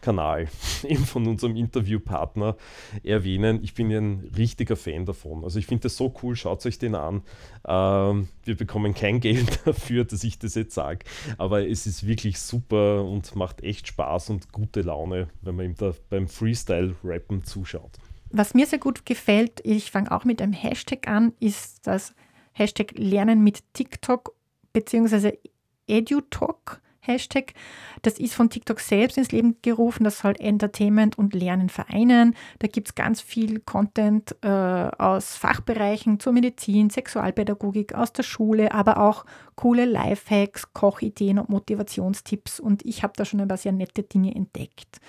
Kanal 0.00 0.46
von 1.06 1.26
unserem 1.26 1.56
Interviewpartner 1.56 2.56
erwähnen. 3.02 3.60
Ich 3.62 3.74
bin 3.74 3.90
ein 3.90 4.30
richtiger 4.36 4.76
Fan 4.76 5.04
davon. 5.04 5.44
Also 5.44 5.58
ich 5.58 5.66
finde 5.66 5.82
das 5.84 5.96
so 5.96 6.14
cool, 6.22 6.36
schaut 6.36 6.64
euch 6.66 6.78
den 6.78 6.94
an. 6.94 7.22
Ähm, 7.66 8.28
wir 8.44 8.56
bekommen 8.56 8.94
kein 8.94 9.20
Geld 9.26 9.60
dafür, 9.66 10.04
dass 10.04 10.24
ich 10.24 10.38
das 10.38 10.54
jetzt 10.54 10.74
sage, 10.74 11.04
aber 11.38 11.66
es 11.66 11.86
ist 11.86 12.06
wirklich 12.06 12.38
super 12.38 13.04
und 13.04 13.34
macht 13.36 13.62
echt 13.62 13.88
Spaß 13.88 14.30
und 14.30 14.52
gute 14.52 14.82
Laune, 14.82 15.28
wenn 15.42 15.56
man 15.56 15.66
ihm 15.66 15.74
da 15.74 15.92
beim 16.10 16.28
Freestyle-Rappen 16.28 17.44
zuschaut. 17.44 17.98
Was 18.30 18.54
mir 18.54 18.66
sehr 18.66 18.78
gut 18.78 19.06
gefällt, 19.06 19.60
ich 19.64 19.90
fange 19.90 20.10
auch 20.10 20.24
mit 20.24 20.42
einem 20.42 20.52
Hashtag 20.52 21.08
an, 21.08 21.32
ist 21.40 21.86
das 21.86 22.14
Hashtag 22.52 22.92
Lernen 22.96 23.42
mit 23.44 23.62
TikTok 23.74 24.34
bzw. 24.72 25.38
EduTalk. 25.86 26.80
Hashtag. 27.06 27.54
Das 28.02 28.18
ist 28.18 28.34
von 28.34 28.50
TikTok 28.50 28.80
selbst 28.80 29.18
ins 29.18 29.32
Leben 29.32 29.56
gerufen. 29.62 30.04
Das 30.04 30.18
soll 30.18 30.34
Entertainment 30.38 31.18
und 31.18 31.34
Lernen 31.34 31.68
vereinen. 31.68 32.34
Da 32.58 32.68
gibt 32.68 32.88
es 32.88 32.94
ganz 32.94 33.20
viel 33.20 33.60
Content 33.60 34.36
äh, 34.42 34.48
aus 34.48 35.36
Fachbereichen 35.36 36.20
zur 36.20 36.32
Medizin, 36.32 36.90
Sexualpädagogik, 36.90 37.94
aus 37.94 38.12
der 38.12 38.22
Schule, 38.22 38.72
aber 38.72 38.98
auch 39.00 39.24
coole 39.54 39.84
Lifehacks, 39.84 40.72
Kochideen 40.72 41.38
und 41.38 41.48
Motivationstipps. 41.48 42.60
Und 42.60 42.84
ich 42.84 43.02
habe 43.02 43.14
da 43.16 43.24
schon 43.24 43.40
ein 43.40 43.48
paar 43.48 43.56
sehr 43.56 43.72
nette 43.72 44.02
Dinge 44.02 44.34
entdeckt. 44.34 45.00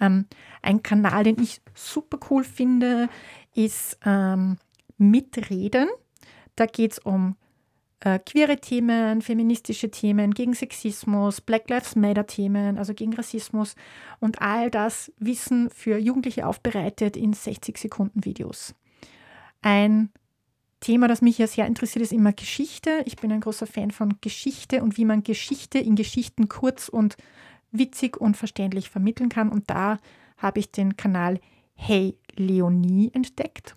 Ähm, 0.00 0.26
ein 0.62 0.82
Kanal, 0.82 1.24
den 1.24 1.40
ich 1.40 1.60
super 1.74 2.18
cool 2.30 2.44
finde, 2.44 3.08
ist 3.54 3.98
ähm, 4.04 4.58
Mitreden. 4.98 5.88
Da 6.56 6.66
geht 6.66 6.92
es 6.92 6.98
um 6.98 7.36
äh, 8.00 8.18
queere 8.18 8.56
Themen, 8.56 9.22
feministische 9.22 9.90
Themen, 9.90 10.32
gegen 10.32 10.54
Sexismus, 10.54 11.40
Black 11.40 11.68
Lives 11.68 11.96
Matter 11.96 12.26
Themen, 12.26 12.78
also 12.78 12.94
gegen 12.94 13.12
Rassismus 13.14 13.76
und 14.20 14.40
all 14.40 14.70
das 14.70 15.12
Wissen 15.18 15.70
für 15.70 15.98
Jugendliche 15.98 16.46
aufbereitet 16.46 17.16
in 17.16 17.32
60 17.32 17.76
Sekunden 17.76 18.24
Videos. 18.24 18.74
Ein 19.62 20.10
Thema, 20.80 21.08
das 21.08 21.20
mich 21.20 21.36
ja 21.36 21.46
sehr 21.46 21.66
interessiert, 21.66 22.02
ist 22.02 22.12
immer 22.12 22.32
Geschichte. 22.32 23.02
Ich 23.04 23.16
bin 23.16 23.30
ein 23.32 23.40
großer 23.40 23.66
Fan 23.66 23.90
von 23.90 24.16
Geschichte 24.22 24.82
und 24.82 24.96
wie 24.96 25.04
man 25.04 25.22
Geschichte 25.22 25.78
in 25.78 25.94
Geschichten 25.94 26.48
kurz 26.48 26.88
und 26.88 27.18
witzig 27.70 28.16
und 28.16 28.38
verständlich 28.38 28.88
vermitteln 28.88 29.28
kann. 29.28 29.50
Und 29.50 29.68
da 29.68 29.98
habe 30.38 30.58
ich 30.58 30.72
den 30.72 30.96
Kanal 30.96 31.38
Hey 31.74 32.16
Leonie 32.36 33.10
entdeckt. 33.12 33.76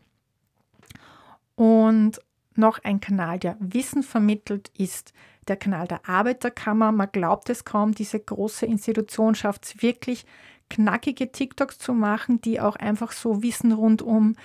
Und 1.56 2.20
noch 2.58 2.80
ein 2.84 3.00
Kanal, 3.00 3.40
der 3.40 3.58
Wissen 3.60 4.04
vermittelt, 4.04 4.72
ist 4.78 5.14
der 5.48 5.58
Kanal 5.58 5.88
der 5.88 6.08
Arbeiterkammer. 6.08 6.92
Man 6.92 7.10
glaubt 7.12 7.50
es 7.50 7.66
kaum, 7.66 7.94
diese 7.94 8.20
große 8.20 8.66
Institution 8.66 9.36
schafft 9.36 9.66
es 9.66 9.82
wirklich, 9.82 10.26
knackige 10.70 11.32
TikToks 11.32 11.78
zu 11.78 11.94
machen, 11.94 12.42
die 12.42 12.60
auch 12.60 12.76
einfach 12.76 13.12
so 13.12 13.44
Wissen 13.44 13.72
rund 13.72 14.02
um 14.02 14.36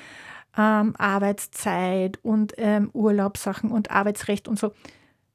ähm, 0.57 0.94
Arbeitszeit 0.99 2.18
und 2.23 2.55
ähm, 2.57 2.90
Urlaubssachen 2.92 3.71
und 3.71 3.90
Arbeitsrecht 3.90 4.49
und 4.49 4.59
so 4.59 4.73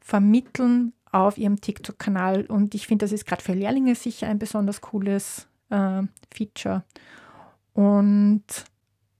vermitteln 0.01 0.93
auf 1.11 1.37
ihrem 1.37 1.61
TikTok-Kanal. 1.61 2.45
Und 2.45 2.75
ich 2.75 2.87
finde, 2.87 3.05
das 3.05 3.11
ist 3.11 3.25
gerade 3.25 3.41
für 3.41 3.53
Lehrlinge 3.53 3.95
sicher 3.95 4.27
ein 4.27 4.39
besonders 4.39 4.81
cooles 4.81 5.47
äh, 5.69 6.03
Feature. 6.33 6.83
Und 7.73 8.43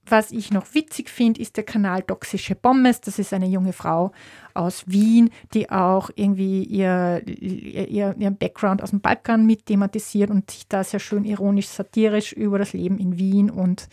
was 0.06 0.30
ich 0.30 0.50
noch 0.50 0.74
witzig 0.74 1.08
finde, 1.08 1.40
ist 1.40 1.56
der 1.56 1.64
Kanal 1.64 2.02
Toxische 2.02 2.54
Pommes. 2.54 3.00
Das 3.00 3.18
ist 3.18 3.32
eine 3.32 3.46
junge 3.46 3.72
Frau 3.72 4.12
aus 4.52 4.84
Wien, 4.86 5.30
die 5.52 5.70
auch 5.70 6.10
irgendwie 6.14 6.64
ihr, 6.64 7.22
ihr, 7.26 8.14
ihren 8.18 8.36
Background 8.36 8.82
aus 8.82 8.90
dem 8.90 9.00
Balkan 9.00 9.46
mit 9.46 9.66
thematisiert 9.66 10.30
und 10.30 10.50
sich 10.50 10.68
da 10.68 10.84
sehr 10.84 11.00
schön 11.00 11.24
ironisch, 11.24 11.68
satirisch 11.68 12.32
über 12.32 12.58
das 12.58 12.72
Leben 12.72 12.98
in 12.98 13.18
Wien 13.18 13.50
und 13.50 13.88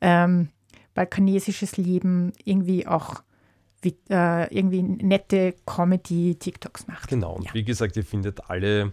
ähm, 0.00 0.48
balkanesisches 0.94 1.76
Leben 1.76 2.32
irgendwie 2.44 2.86
auch 2.86 3.22
äh, 3.84 4.54
irgendwie 4.54 4.82
nette 4.82 5.54
Comedy-TikToks 5.66 6.88
macht. 6.88 7.08
Genau, 7.08 7.36
und 7.36 7.46
ja. 7.46 7.54
wie 7.54 7.64
gesagt, 7.64 7.96
ihr 7.96 8.04
findet 8.04 8.50
alle 8.50 8.92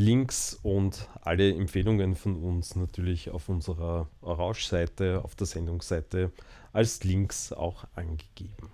Links 0.00 0.58
und 0.62 1.08
alle 1.20 1.54
Empfehlungen 1.54 2.16
von 2.16 2.36
uns 2.36 2.74
natürlich 2.74 3.30
auf 3.30 3.48
unserer 3.48 4.08
Orange-Seite, 4.22 5.20
auf 5.22 5.34
der 5.34 5.46
Sendungsseite 5.46 6.32
als 6.72 7.04
Links 7.04 7.52
auch 7.52 7.84
angegeben. 7.94 8.70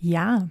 Ja, 0.00 0.48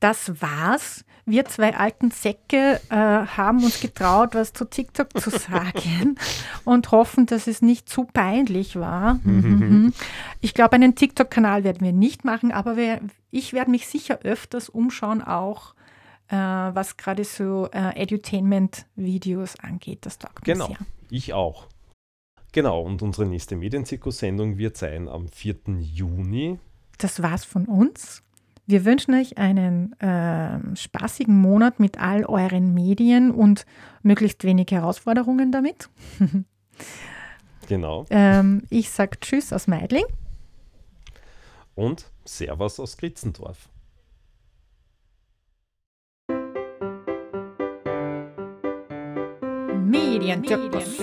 das 0.00 0.40
war's. 0.40 1.04
Wir 1.24 1.44
zwei 1.44 1.76
alten 1.76 2.10
Säcke 2.10 2.80
äh, 2.90 2.94
haben 2.94 3.62
uns 3.64 3.80
getraut, 3.80 4.34
was 4.34 4.52
zu 4.52 4.64
TikTok 4.64 5.18
zu 5.18 5.30
sagen 5.30 6.16
und 6.64 6.90
hoffen, 6.90 7.26
dass 7.26 7.46
es 7.46 7.62
nicht 7.62 7.88
zu 7.88 8.04
peinlich 8.04 8.76
war. 8.76 9.18
Mhm. 9.30 9.94
ich 10.40 10.54
glaube, 10.54 10.74
einen 10.74 10.94
TikTok-Kanal 10.94 11.64
werden 11.64 11.80
wir 11.80 11.92
nicht 11.92 12.24
machen, 12.24 12.52
aber 12.52 12.76
wir, 12.76 13.00
ich 13.30 13.52
werde 13.52 13.70
mich 13.70 13.86
sicher 13.86 14.20
öfters 14.22 14.68
umschauen, 14.68 15.22
auch 15.22 15.74
äh, 16.30 16.34
was 16.36 16.96
gerade 16.96 17.24
so 17.24 17.68
äh, 17.72 18.00
Edutainment-Videos 18.00 19.58
angeht. 19.60 20.06
Das 20.06 20.18
taugt 20.18 20.44
genau, 20.44 20.68
sehr. 20.68 20.78
ich 21.10 21.32
auch. 21.32 21.66
Genau, 22.52 22.82
und 22.82 23.02
unsere 23.02 23.26
nächste 23.26 23.56
Medienzirkus-Sendung 23.56 24.58
wird 24.58 24.76
sein 24.76 25.08
am 25.08 25.28
4. 25.28 25.56
Juni. 25.80 26.58
Das 26.98 27.22
war's 27.22 27.44
von 27.44 27.66
uns. 27.66 28.22
Wir 28.66 28.84
wünschen 28.84 29.14
euch 29.14 29.38
einen 29.38 29.98
äh, 30.00 30.76
spaßigen 30.76 31.36
Monat 31.36 31.80
mit 31.80 32.00
all 32.00 32.24
euren 32.24 32.72
Medien 32.74 33.32
und 33.32 33.66
möglichst 34.02 34.44
wenig 34.44 34.68
Herausforderungen 34.70 35.50
damit. 35.50 35.88
genau. 37.68 38.06
Ähm, 38.10 38.62
ich 38.70 38.90
sage 38.90 39.18
Tschüss 39.20 39.52
aus 39.52 39.66
Meidling. 39.66 40.04
Und 41.74 42.10
Servus 42.24 42.78
aus 42.78 42.96
Gritzendorf. 42.96 43.68
Medienzirkus. 50.20 51.00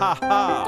Haha. 0.00 0.66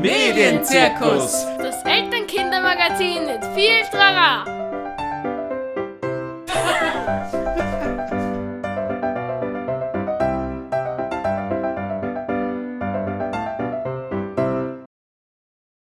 Medienzirkus. 0.00 1.46
Das 1.58 1.84
Elternkindermagazin 1.84 3.26
mit 3.26 3.44
viel 3.54 3.82
Trara. 3.90 4.65